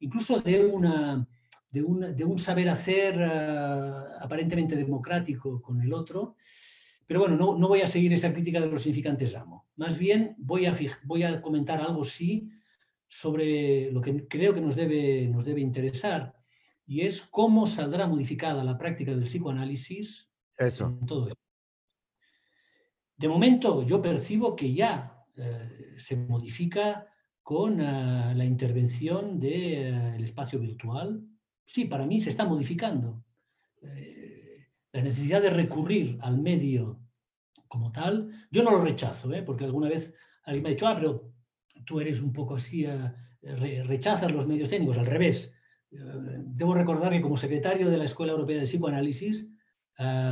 [0.00, 1.26] incluso de, una,
[1.70, 6.36] de, un saber hacer ah, aparentemente democrático con el otro.
[7.10, 9.66] Pero bueno, no, voy a seguir esa crítica de los significantes amo.
[9.74, 12.48] Más bien voy a, voy a comentar algo sí
[13.08, 16.36] sobre lo que creo que nos debe, nos debe interesar
[16.86, 20.86] y es cómo saldrá modificada la práctica del psicoanálisis Eso.
[21.00, 21.40] en todo esto.
[23.16, 27.08] De momento yo percibo que ya eh, se modifica
[27.42, 31.26] con eh, la intervención del eh, espacio virtual.
[31.64, 33.24] Sí, para mí se está modificando.
[34.92, 36.99] la necesidad de recurrir al medio
[37.70, 40.12] como tal, yo no lo rechazo, porque alguna vez
[40.42, 41.30] alguien me ha dicho, ah, pero
[41.86, 42.84] tú eres un poco así,
[43.84, 45.54] rechazas los medios técnicos, al revés.
[45.88, 49.48] debo recordar que como secretario de la Escuela Europea de Psicoanálisis,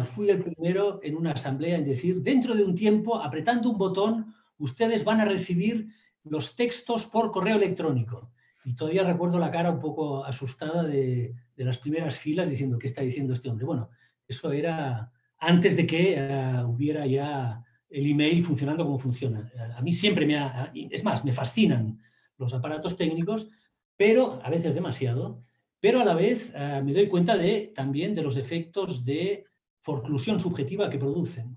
[0.09, 4.34] fui el primero en una asamblea en decir, dentro de un tiempo, apretando un botón,
[4.59, 5.86] ustedes van a recibir
[6.24, 8.32] los textos por correo electrónico.
[8.64, 13.03] Y todavía recuerdo la cara un poco asustada de, las primeras filas diciendo, ¿qué está
[13.03, 13.64] diciendo este hombre?
[13.64, 13.91] Bueno,
[14.26, 19.51] eso era antes de que eh, hubiera ya el email funcionando como funciona.
[19.76, 22.01] A mí siempre me ha, es más, me fascinan
[22.36, 23.51] los aparatos técnicos,
[23.97, 25.43] pero a veces demasiado,
[25.80, 29.47] pero a la vez eh, me doy cuenta de, también de los efectos de
[29.80, 31.57] forclusión subjetiva que producen.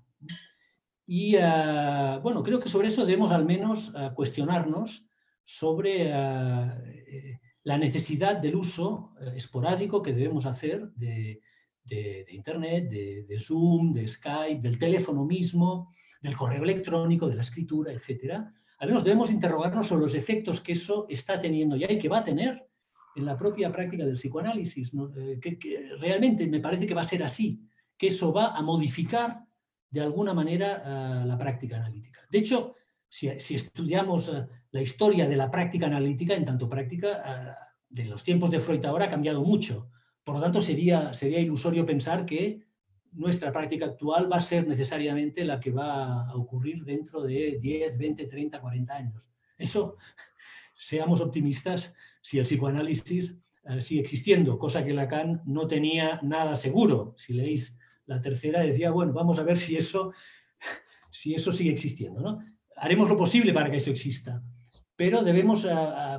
[1.05, 5.05] Y eh, bueno, creo que sobre eso debemos al menos cuestionarnos
[5.43, 11.41] sobre la necesidad del uso esporádico que debemos hacer de,
[11.84, 17.91] de, Internet, de, Zoom, de Skype, del teléfono mismo, del correo electrónico, de la escritura,
[17.91, 18.43] etc.
[18.79, 22.19] Al menos debemos interrogarnos sobre los efectos que eso está teniendo ya y que va
[22.19, 22.67] a tener
[23.15, 24.91] en la propia práctica del psicoanálisis.
[25.17, 27.61] Eh, que, realmente me parece que va a ser así,
[27.97, 29.43] que eso va a modificar
[29.89, 32.21] de alguna manera eh, la práctica analítica.
[32.29, 32.75] De hecho,
[33.07, 37.57] si, estudiamos eh, la historia de la práctica analítica, en tanto práctica,
[37.89, 39.89] de los tiempos de Freud ahora ha cambiado mucho.
[40.24, 42.61] Por lo tanto, sería, sería ilusorio pensar que
[43.13, 47.97] nuestra práctica actual va a ser necesariamente la que va a ocurrir dentro de 10,
[47.97, 49.30] 20, 30, 40 años.
[49.57, 49.97] Eso,
[50.76, 57.13] seamos optimistas, si el psicoanálisis eh, sigue existiendo, cosa que Lacan no tenía nada seguro.
[57.17, 60.13] Si leéis la tercera, decía, bueno, vamos a ver si eso,
[61.11, 62.22] si eso sigue existiendo.
[62.22, 62.39] ¿no?
[62.78, 64.41] Haremos lo posible para que eso exista,
[64.95, 65.65] pero debemos,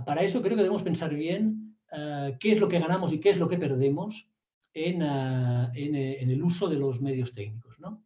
[0.04, 1.61] para eso creo que debemos pensar bien
[1.92, 4.30] eh, qué es lo que ganamos y qué es lo que perdemos
[4.72, 7.78] en, eh, eh, en, el uso de los medios técnicos.
[7.80, 8.02] ¿no?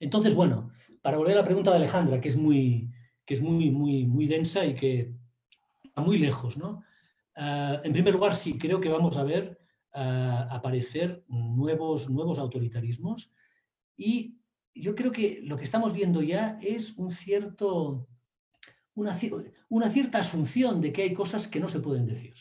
[0.00, 0.70] Entonces, bueno,
[1.02, 2.88] para volver a la pregunta de Alejandra, que es muy,
[3.26, 5.12] que es muy, muy, muy densa y que
[5.96, 6.56] va muy lejos.
[6.56, 6.82] ¿no?
[7.38, 9.60] en primer lugar, sí, creo que vamos a ver
[9.92, 13.30] aparecer nuevos, nuevos autoritarismos
[13.94, 14.38] y
[14.74, 18.08] yo creo que lo que estamos viendo ya es un cierto,
[18.94, 22.34] una cierta asunción de que hay cosas que no se pueden decir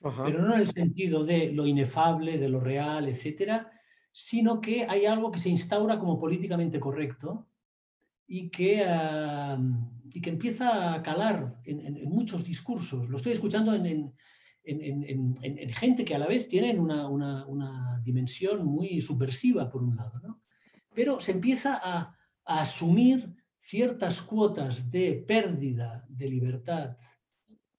[0.00, 3.70] pero no en el sentido de lo inefable, de lo real, etcétera,
[4.12, 7.48] sino que hay algo que se instaura como políticamente correcto
[8.26, 8.84] y que,
[10.12, 13.08] y que empieza a calar en, muchos discursos.
[13.08, 14.14] Lo estoy escuchando en,
[15.74, 20.42] gente que a la vez tienen una, una, dimensión muy subversiva, por un lado, ¿no?
[20.94, 26.96] pero se empieza a, a asumir ciertas cuotas de pérdida de libertad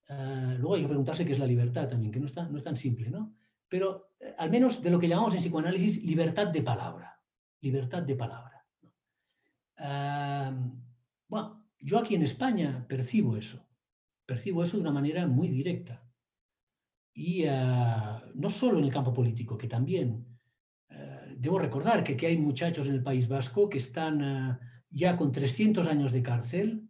[0.09, 2.63] Ah, luego hay que preguntarse qué es la libertad también, que no, está, no es
[2.63, 3.35] tan simple, ¿no?
[3.67, 7.19] Pero eh, al menos de lo que llamamos en psicoanálisis libertad de palabra.
[7.61, 8.65] Libertad de palabra.
[11.27, 13.67] bueno, yo aquí en España percibo eso.
[14.25, 16.03] Percibo eso de una manera muy directa.
[17.13, 20.25] Y ah, no solo en el campo político, que también.
[20.89, 25.17] Eh, debo recordar que, que, hay muchachos en el País Vasco que están ah, ya
[25.17, 26.87] con 300 años de cárcel,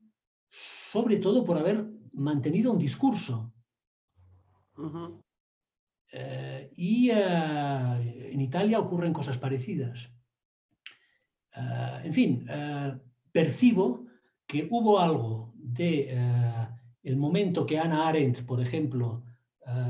[0.50, 3.54] sobre todo por haber mantenido un discurso.
[6.12, 10.10] Eh, y eh, en Italia ocurren cosas parecidas.
[11.56, 12.48] Eh, en fin,
[13.32, 14.06] percibo
[14.46, 16.16] que hubo algo de
[17.04, 19.24] el momento que Ana Arendt, por ejemplo,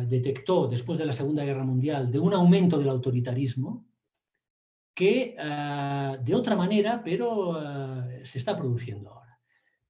[0.07, 3.85] detectó después de la Segunda Guerra Mundial de un aumento del autoritarismo
[4.95, 5.35] que
[6.23, 7.59] de otra manera, pero
[8.23, 9.26] se está produciendo ahora.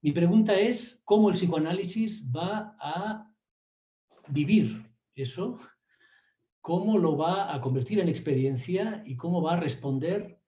[0.02, 3.32] Mi pregunta es cómo el psicoanálisis va a
[4.28, 4.86] vivir
[5.16, 5.60] eso,
[6.62, 10.40] cómo lo va a convertir en experiencia y cómo va a responder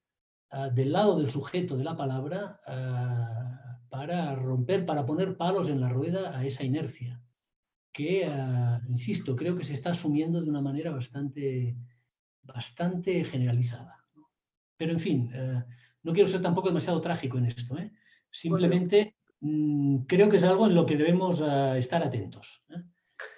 [0.52, 5.82] ah, del lado del sujeto de la palabra ah, para romper, para poner palos en
[5.82, 7.20] la rueda a esa inercia,
[7.92, 11.76] que, ah, insisto, creo que se está asumiendo de una manera bastante,
[12.44, 14.06] bastante generalizada.
[14.78, 15.32] Pero, en fin,
[16.04, 17.78] no quiero ser tampoco demasiado trágico en esto.
[17.78, 17.92] ¿eh?
[18.32, 22.64] Simplemente Mm, creo que es algo en lo que debemos ah, estar atentos.
[22.70, 22.84] ¿eh?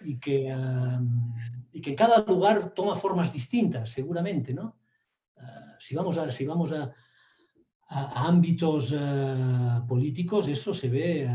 [0.01, 0.55] Y, que,
[1.71, 4.53] y, que, en cada lugar toma formas distintas, seguramente.
[4.53, 4.77] ¿no?
[5.37, 6.93] Ah, si vamos a, si vamos a,
[7.87, 11.29] a, ámbitos ah, políticos, eso se ve,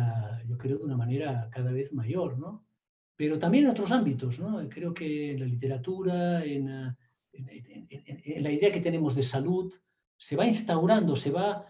[0.48, 2.38] yo creo, de una manera cada vez mayor.
[2.38, 2.66] ¿no?
[3.14, 4.40] Pero también en otros ámbitos.
[4.40, 4.68] ¿no?
[4.68, 9.72] Creo que en la literatura, en, en, en, la idea que tenemos de salud,
[10.16, 11.66] se va instaurando, se va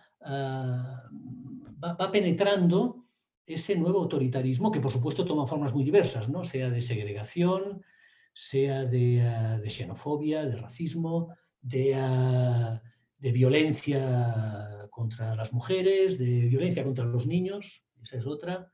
[1.83, 3.07] va, penetrando
[3.47, 6.45] ese nuevo autoritarismo que por supuesto toma formas muy diversas, ¿no?
[6.45, 7.83] sea de segregación,
[8.33, 12.83] sea de, ah, xenofobia, de racismo, de, ah,
[13.19, 18.71] de, violencia contra las mujeres, de violencia contra los niños, esa es otra.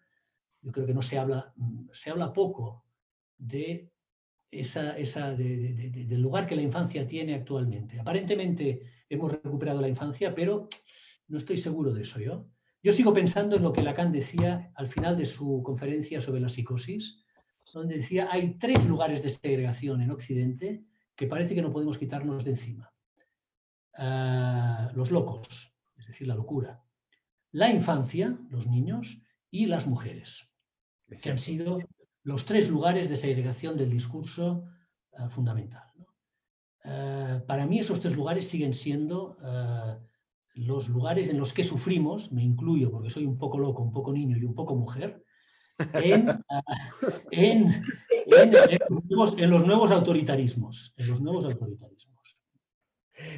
[0.63, 1.53] Yo creo que no se habla,
[1.93, 2.85] se habla poco
[3.37, 3.91] de
[4.51, 7.99] esa, esa del lugar que la infancia tiene actualmente.
[7.99, 10.69] Aparentemente hemos recuperado la infancia, pero
[11.29, 12.47] no estoy seguro de eso yo.
[12.83, 16.49] Yo sigo pensando en lo que Lacan decía al final de su conferencia sobre la
[16.49, 17.23] psicosis,
[17.73, 22.45] donde decía, hay tres lugares de segregación en Occidente que parece que no podemos quitarnos
[22.45, 22.93] de encima.
[23.95, 26.83] Ah, los locos, es decir, la locura.
[27.53, 30.49] La infancia, los niños, y las mujeres,
[31.23, 31.79] que han sido
[32.23, 34.65] los tres lugares de segregación del discurso
[35.13, 35.93] ah, fundamental.
[36.85, 39.37] Ah, para mí esos tres lugares siguen siendo
[40.55, 44.13] los lugares en los que sufrimos, me incluyo porque soy un poco loco, un poco
[44.13, 45.23] niño y un poco mujer,
[45.95, 46.29] en,
[47.31, 47.83] en,
[49.51, 50.95] los nuevos, autoritarismos.
[50.97, 52.37] En los nuevos autoritarismos.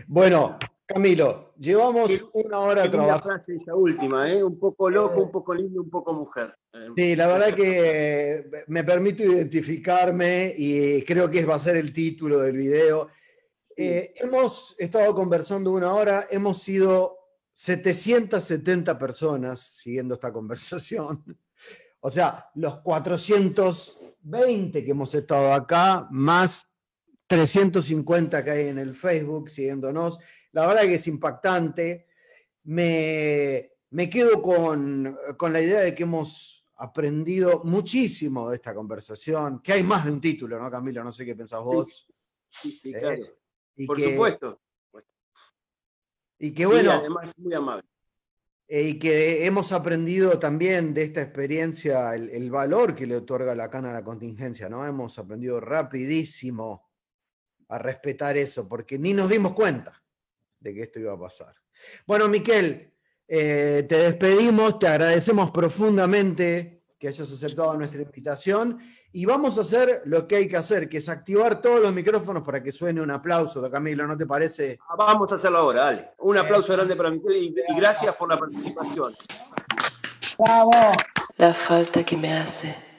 [0.07, 3.43] Bueno, Camilo, llevamos una hora trabajando.
[3.49, 4.43] esa última, ¿eh?
[4.43, 6.55] Un poco loco, un poco lindo, un poco mujer.
[6.97, 12.39] Sí, la verdad que me permito identificarme y creo que va a ser el título
[12.41, 13.09] del video.
[13.77, 17.19] Eh, hemos estado conversando una hora, hemos sido
[17.53, 21.25] 770 personas siguiendo esta conversación.
[22.01, 26.69] O sea, los 420 que hemos estado acá, más
[27.27, 30.19] 350 que hay en el Facebook siguiéndonos.
[30.53, 32.07] La verdad que es impactante.
[32.65, 33.71] Me,
[34.11, 35.17] quedo con,
[35.51, 40.21] la idea de que hemos aprendido muchísimo de esta conversación, que hay más de un
[40.21, 41.03] título, ¿no, Camilo?
[41.03, 42.07] No sé qué pensás vos.
[42.51, 43.23] Sí, sí, eh,
[43.87, 44.61] Por supuesto.
[46.39, 46.93] Y que bueno.
[46.93, 47.85] además, muy amable.
[48.67, 53.69] Eh, y que hemos aprendido también de esta experiencia el, valor que le otorga la
[53.69, 54.87] cana a la contingencia, ¿no?
[54.87, 56.91] Hemos aprendido rapidísimo
[57.69, 60.03] a respetar eso, porque ni nos dimos cuenta
[60.61, 61.55] de que esto iba a pasar.
[62.07, 62.95] Bueno, Miquel,
[63.29, 66.74] eh, te despedimos, te agradecemos profundamente
[67.05, 68.79] que hayas aceptado nuestra invitación
[69.13, 72.43] y vamos a hacer lo que hay que hacer, que es activar todos los micrófonos
[72.43, 74.79] para que suene un aplauso de Camilo, ¿no te parece?
[74.89, 76.09] Ah, vamos a hacerlo ahora, dale.
[76.21, 79.13] Un aplauso grande para Miguel y, y gracias por la participación.
[81.37, 82.94] La falta que me hace